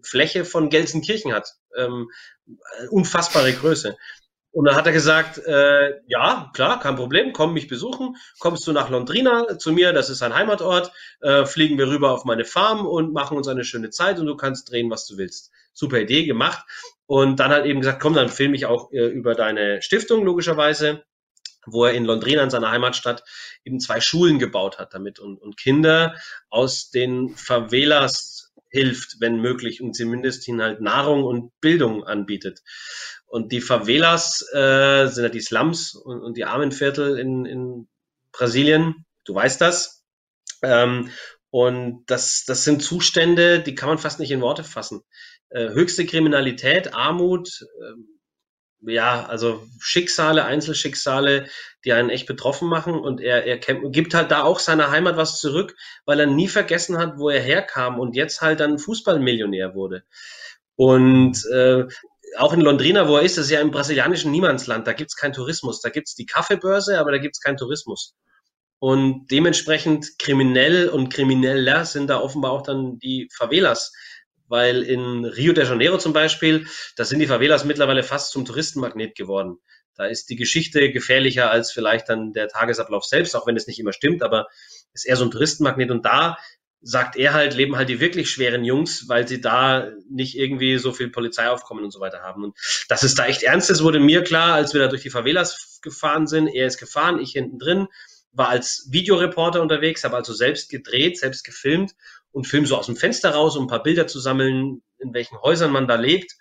[0.02, 1.56] Fläche von Gelsenkirchen hat.
[1.76, 2.10] Ähm,
[2.90, 3.98] unfassbare Größe.
[4.52, 8.18] Und dann hat er gesagt, äh, ja, klar, kein Problem, komm mich besuchen.
[8.40, 10.92] Kommst du nach Londrina zu mir, das ist sein Heimatort,
[11.22, 14.36] äh, fliegen wir rüber auf meine Farm und machen uns eine schöne Zeit und du
[14.36, 15.52] kannst drehen, was du willst.
[15.74, 16.66] Super Idee, gemacht.
[17.06, 21.04] Und dann hat eben gesagt, komm, dann filme ich auch äh, über deine Stiftung, logischerweise,
[21.66, 23.24] wo er in Londrina, in seiner Heimatstadt,
[23.64, 26.16] eben zwei Schulen gebaut hat damit und, und Kinder
[26.50, 28.41] aus den Favelas
[28.72, 32.62] hilft, wenn möglich, und zumindest ihnen halt Nahrung und Bildung anbietet.
[33.28, 37.88] Und die Favelas äh, sind ja die Slums und, und die Armenviertel in, in
[38.32, 39.06] Brasilien.
[39.26, 40.06] Du weißt das.
[40.64, 41.10] Ähm,
[41.50, 45.02] und das, das sind Zustände, die kann man fast nicht in Worte fassen.
[45.50, 47.94] Äh, höchste Kriminalität, Armut, äh,
[48.82, 51.48] ja, also Schicksale, Einzelschicksale,
[51.86, 52.96] die einen echt betroffen machen.
[53.00, 55.76] Und er, er gibt halt da auch seiner Heimat was zurück,
[56.06, 60.04] weil er nie vergessen hat, wo er herkam und jetzt halt dann Fußballmillionär wurde.
[60.76, 61.86] Und äh,
[62.38, 65.34] auch in Londrina, wo er ist, das ist ja im brasilianischen Niemandsland, da gibt's keinen
[65.34, 65.82] Tourismus.
[65.82, 68.16] Da gibt's die Kaffeebörse, aber da gibt's keinen Tourismus.
[68.80, 73.94] Und dementsprechend kriminell und krimineller sind da offenbar auch dann die Favelas.
[74.52, 79.16] Weil in Rio de Janeiro zum Beispiel, da sind die Favelas mittlerweile fast zum Touristenmagnet
[79.16, 79.60] geworden.
[79.96, 83.80] Da ist die Geschichte gefährlicher als vielleicht dann der Tagesablauf selbst, auch wenn es nicht
[83.80, 84.48] immer stimmt, aber
[84.92, 85.90] ist eher so ein Touristenmagnet.
[85.90, 86.38] Und da
[86.82, 90.92] sagt er halt, leben halt die wirklich schweren Jungs, weil sie da nicht irgendwie so
[90.92, 92.44] viel Polizeiaufkommen und so weiter haben.
[92.44, 92.58] Und
[92.90, 95.80] dass es da echt ernst ist, wurde mir klar, als wir da durch die Favelas
[95.82, 96.50] gefahren sind.
[96.50, 97.88] Er ist gefahren, ich hinten drin,
[98.34, 101.94] war als Videoreporter unterwegs, habe also selbst gedreht, selbst gefilmt
[102.32, 105.40] und film so aus dem Fenster raus, um ein paar Bilder zu sammeln, in welchen
[105.42, 106.34] Häusern man da lebt.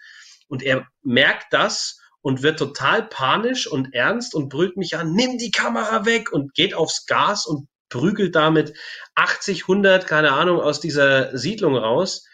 [0.48, 5.38] Und er merkt das und wird total panisch und ernst und brüllt mich an, nimm
[5.38, 8.74] die Kamera weg und geht aufs Gas und prügelt damit
[9.14, 12.24] 80, 100, keine Ahnung, aus dieser Siedlung raus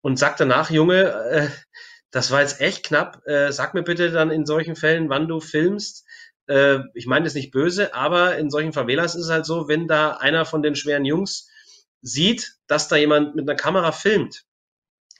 [0.00, 1.48] und sagt danach, Junge, äh,
[2.10, 3.26] das war jetzt echt knapp.
[3.26, 6.06] Äh, sag mir bitte dann in solchen Fällen, wann du filmst.
[6.46, 9.88] Äh, ich meine das nicht böse, aber in solchen Favelas ist es halt so, wenn
[9.88, 11.48] da einer von den schweren Jungs
[12.02, 14.44] sieht, dass da jemand mit einer Kamera filmt,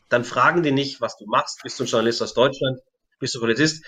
[0.09, 1.61] dann fragen die nicht, was du machst.
[1.63, 2.81] Bist du ein Journalist aus Deutschland?
[3.19, 3.85] Bist du Polizist?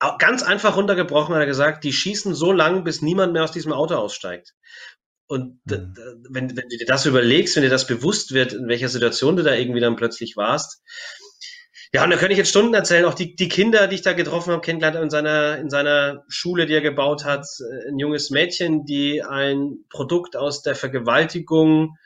[0.00, 3.52] Äh, ganz einfach runtergebrochen hat er gesagt, die schießen so lang, bis niemand mehr aus
[3.52, 4.54] diesem Auto aussteigt.
[5.26, 5.94] Und mhm.
[6.28, 9.42] wenn, wenn du dir das überlegst, wenn dir das bewusst wird, in welcher Situation du
[9.42, 10.82] da irgendwie dann plötzlich warst,
[11.94, 14.12] ja, und da könnte ich jetzt Stunden erzählen, auch die, die Kinder, die ich da
[14.12, 17.46] getroffen habe, kennengelernt in seiner, in seiner Schule, die er gebaut hat,
[17.88, 21.96] ein junges Mädchen, die ein Produkt aus der Vergewaltigung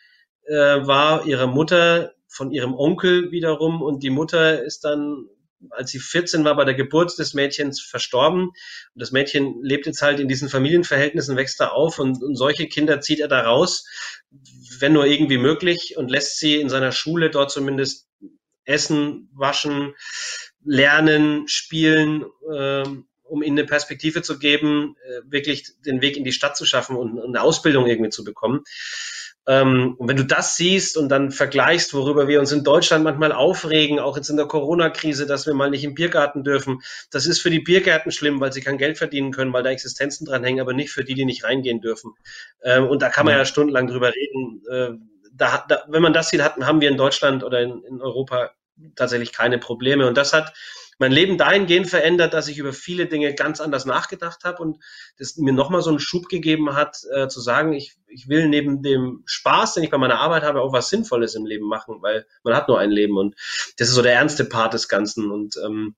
[0.44, 5.28] äh, war, ihrer Mutter, von ihrem Onkel wiederum, und die Mutter ist dann
[5.70, 8.48] als sie 14 war, bei der Geburt des Mädchens verstorben.
[8.48, 8.54] Und
[8.94, 11.98] das Mädchen lebt jetzt halt in diesen Familienverhältnissen, wächst da auf.
[11.98, 13.86] Und, und solche Kinder zieht er da raus,
[14.78, 18.08] wenn nur irgendwie möglich und lässt sie in seiner Schule dort zumindest
[18.66, 19.94] essen, waschen,
[20.64, 22.84] lernen, spielen, äh,
[23.28, 26.96] um ihnen eine Perspektive zu geben, äh, wirklich den Weg in die Stadt zu schaffen
[26.96, 28.62] und, und eine Ausbildung irgendwie zu bekommen.
[29.48, 33.30] Ähm, und wenn du das siehst und dann vergleichst, worüber wir uns in Deutschland manchmal
[33.30, 36.80] aufregen, auch jetzt in der Corona-Krise, dass wir mal nicht im Biergarten dürfen,
[37.12, 40.26] das ist für die Biergärten schlimm, weil sie kein Geld verdienen können, weil da Existenzen
[40.26, 42.12] dran hängen, aber nicht für die, die nicht reingehen dürfen.
[42.64, 44.62] Ähm, und da kann man ja, ja stundenlang drüber reden.
[44.68, 48.00] Äh, da, da, wenn man das sieht, hat, haben wir in Deutschland oder in, in
[48.00, 48.50] Europa
[48.94, 50.06] tatsächlich keine Probleme.
[50.06, 50.52] Und das hat
[50.98, 54.82] mein Leben dahingehend verändert, dass ich über viele Dinge ganz anders nachgedacht habe und
[55.18, 58.82] das mir nochmal so einen Schub gegeben hat, äh, zu sagen, ich, ich will neben
[58.82, 62.26] dem Spaß, den ich bei meiner Arbeit habe, auch was Sinnvolles im Leben machen, weil
[62.42, 63.34] man hat nur ein Leben und
[63.76, 65.96] das ist so der ernste Part des Ganzen und ähm,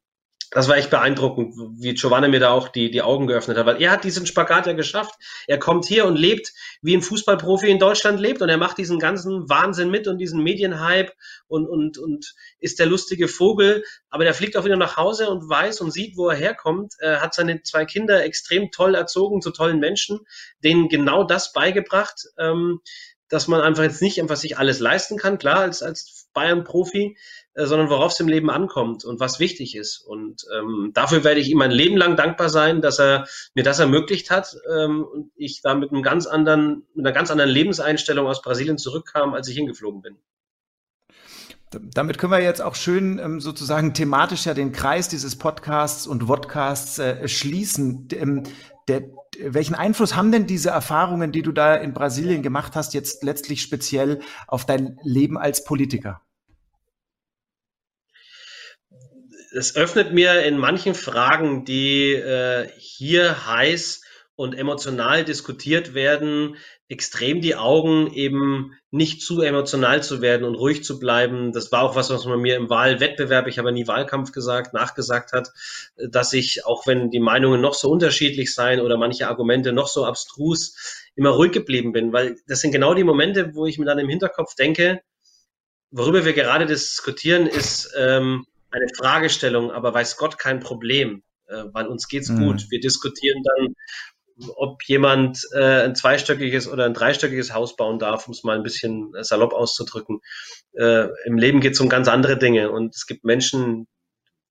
[0.51, 3.82] das war echt beeindruckend, wie Giovanni mir da auch die, die Augen geöffnet hat, weil
[3.82, 5.14] er hat diesen Spagat ja geschafft.
[5.46, 8.40] Er kommt hier und lebt, wie ein Fußballprofi in Deutschland lebt.
[8.40, 11.12] Und er macht diesen ganzen Wahnsinn mit und diesen Medienhype
[11.49, 15.49] und, und, und ist der lustige Vogel, aber der fliegt auch wieder nach Hause und
[15.49, 19.51] weiß und sieht, wo er herkommt, er hat seine zwei Kinder extrem toll erzogen, zu
[19.51, 20.20] tollen Menschen,
[20.64, 22.80] denen genau das beigebracht, ähm,
[23.28, 27.16] dass man einfach jetzt nicht einfach sich alles leisten kann, klar, als, als Bayern-Profi,
[27.66, 29.98] sondern worauf es im Leben ankommt und was wichtig ist.
[29.98, 33.78] Und ähm, dafür werde ich ihm ein Leben lang dankbar sein, dass er mir das
[33.78, 38.26] ermöglicht hat ähm, und ich da mit einem ganz anderen, mit einer ganz anderen Lebenseinstellung
[38.26, 40.18] aus Brasilien zurückkam, als ich hingeflogen bin.
[41.70, 46.24] Damit können wir jetzt auch schön ähm, sozusagen thematisch ja den Kreis dieses Podcasts und
[46.24, 48.09] Vodcasts äh, schließen.
[48.12, 48.44] Ähm,
[48.88, 49.02] der,
[49.38, 53.61] welchen Einfluss haben denn diese Erfahrungen, die du da in Brasilien gemacht hast, jetzt letztlich
[53.61, 56.22] speziell auf dein Leben als Politiker?
[59.53, 64.03] Es öffnet mir in manchen Fragen, die äh, hier heiß
[64.36, 66.57] und emotional diskutiert werden,
[66.88, 71.53] extrem die Augen, eben nicht zu emotional zu werden und ruhig zu bleiben.
[71.53, 75.32] Das war auch was, was man mir im Wahlwettbewerb, ich habe nie Wahlkampf gesagt, nachgesagt
[75.32, 75.49] hat,
[75.96, 80.07] dass ich, auch wenn die Meinungen noch so unterschiedlich seien oder manche Argumente noch so
[80.07, 83.99] abstrus, immer ruhig geblieben bin, weil das sind genau die Momente, wo ich mir dann
[83.99, 85.01] im Hinterkopf denke,
[85.90, 91.86] worüber wir gerade diskutieren, ist ähm, eine Fragestellung, aber weiß Gott kein Problem, äh, weil
[91.86, 92.44] uns geht's mhm.
[92.44, 92.66] gut.
[92.70, 93.74] Wir diskutieren dann
[94.56, 98.62] ob jemand äh, ein zweistöckiges oder ein dreistöckiges Haus bauen darf, um es mal ein
[98.62, 100.20] bisschen salopp auszudrücken.
[100.74, 103.88] Äh, Im Leben geht es um ganz andere Dinge und es gibt Menschen,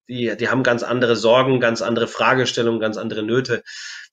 [0.08, 3.62] die, die haben ganz andere Sorgen, ganz andere Fragestellungen, ganz andere Nöte.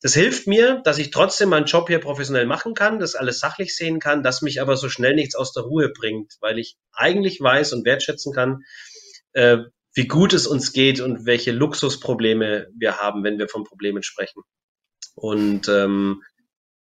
[0.02, 3.76] Das hilft mir, dass ich trotzdem meinen Job hier professionell machen kann, das alles sachlich
[3.76, 7.40] sehen kann, dass mich aber so schnell nichts aus der Ruhe bringt, weil ich eigentlich
[7.40, 8.64] weiß und wertschätzen kann,
[9.34, 9.60] äh,
[9.96, 14.44] wie gut es uns geht und welche Luxusprobleme wir haben, wenn wir von Problemen sprechen.
[15.16, 16.22] Und ähm,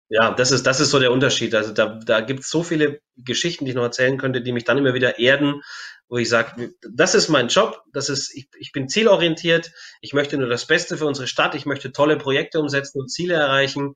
[0.09, 1.53] ja, das ist, das ist so der Unterschied.
[1.55, 4.63] Also da, da gibt es so viele Geschichten, die ich noch erzählen könnte, die mich
[4.63, 5.61] dann immer wieder erden,
[6.07, 10.37] wo ich sage, das ist mein Job, das ist, ich, ich bin zielorientiert, ich möchte
[10.37, 13.95] nur das Beste für unsere Stadt, ich möchte tolle Projekte umsetzen und Ziele erreichen,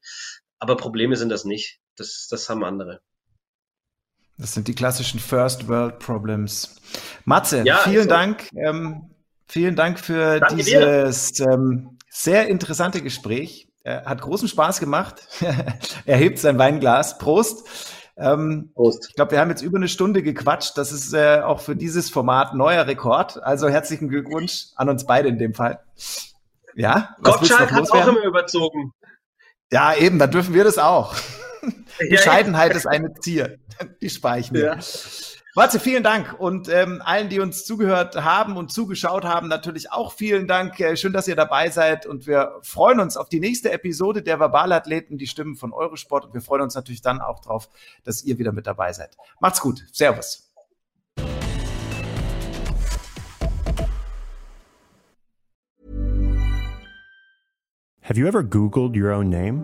[0.59, 1.79] aber Probleme sind das nicht.
[1.95, 3.01] Das, das haben andere.
[4.37, 6.75] Das sind die klassischen First World Problems.
[7.25, 8.49] Matze, ja, vielen also, Dank.
[8.55, 9.09] Ähm,
[9.47, 13.67] vielen Dank für dieses ähm, sehr interessante Gespräch.
[13.83, 15.27] Er hat großen Spaß gemacht.
[16.05, 17.17] er hebt sein Weinglas.
[17.17, 17.67] Prost.
[18.15, 19.07] Ähm, Prost.
[19.09, 20.77] Ich glaube, wir haben jetzt über eine Stunde gequatscht.
[20.77, 23.41] Das ist äh, auch für dieses Format neuer Rekord.
[23.43, 25.79] Also herzlichen Glückwunsch an uns beide in dem Fall.
[26.75, 28.93] Ja, Gottschalk hat auch immer überzogen.
[29.71, 31.15] Ja, eben, dann dürfen wir das auch.
[32.09, 33.57] Bescheidenheit ist eine Zier.
[34.01, 34.65] Die speichern wir.
[34.65, 34.79] Ja.
[35.55, 40.11] Matze, vielen Dank und ähm, allen, die uns zugehört haben und zugeschaut haben, natürlich auch
[40.11, 40.79] vielen Dank.
[40.79, 44.39] Äh, schön, dass ihr dabei seid und wir freuen uns auf die nächste Episode der
[44.39, 47.69] Verbalathleten, die Stimmen von Eurosport und wir freuen uns natürlich dann auch drauf,
[48.03, 49.15] dass ihr wieder mit dabei seid.
[49.39, 49.85] Macht's gut.
[49.91, 50.49] Servus.
[58.01, 59.63] Have you ever Googled your own name?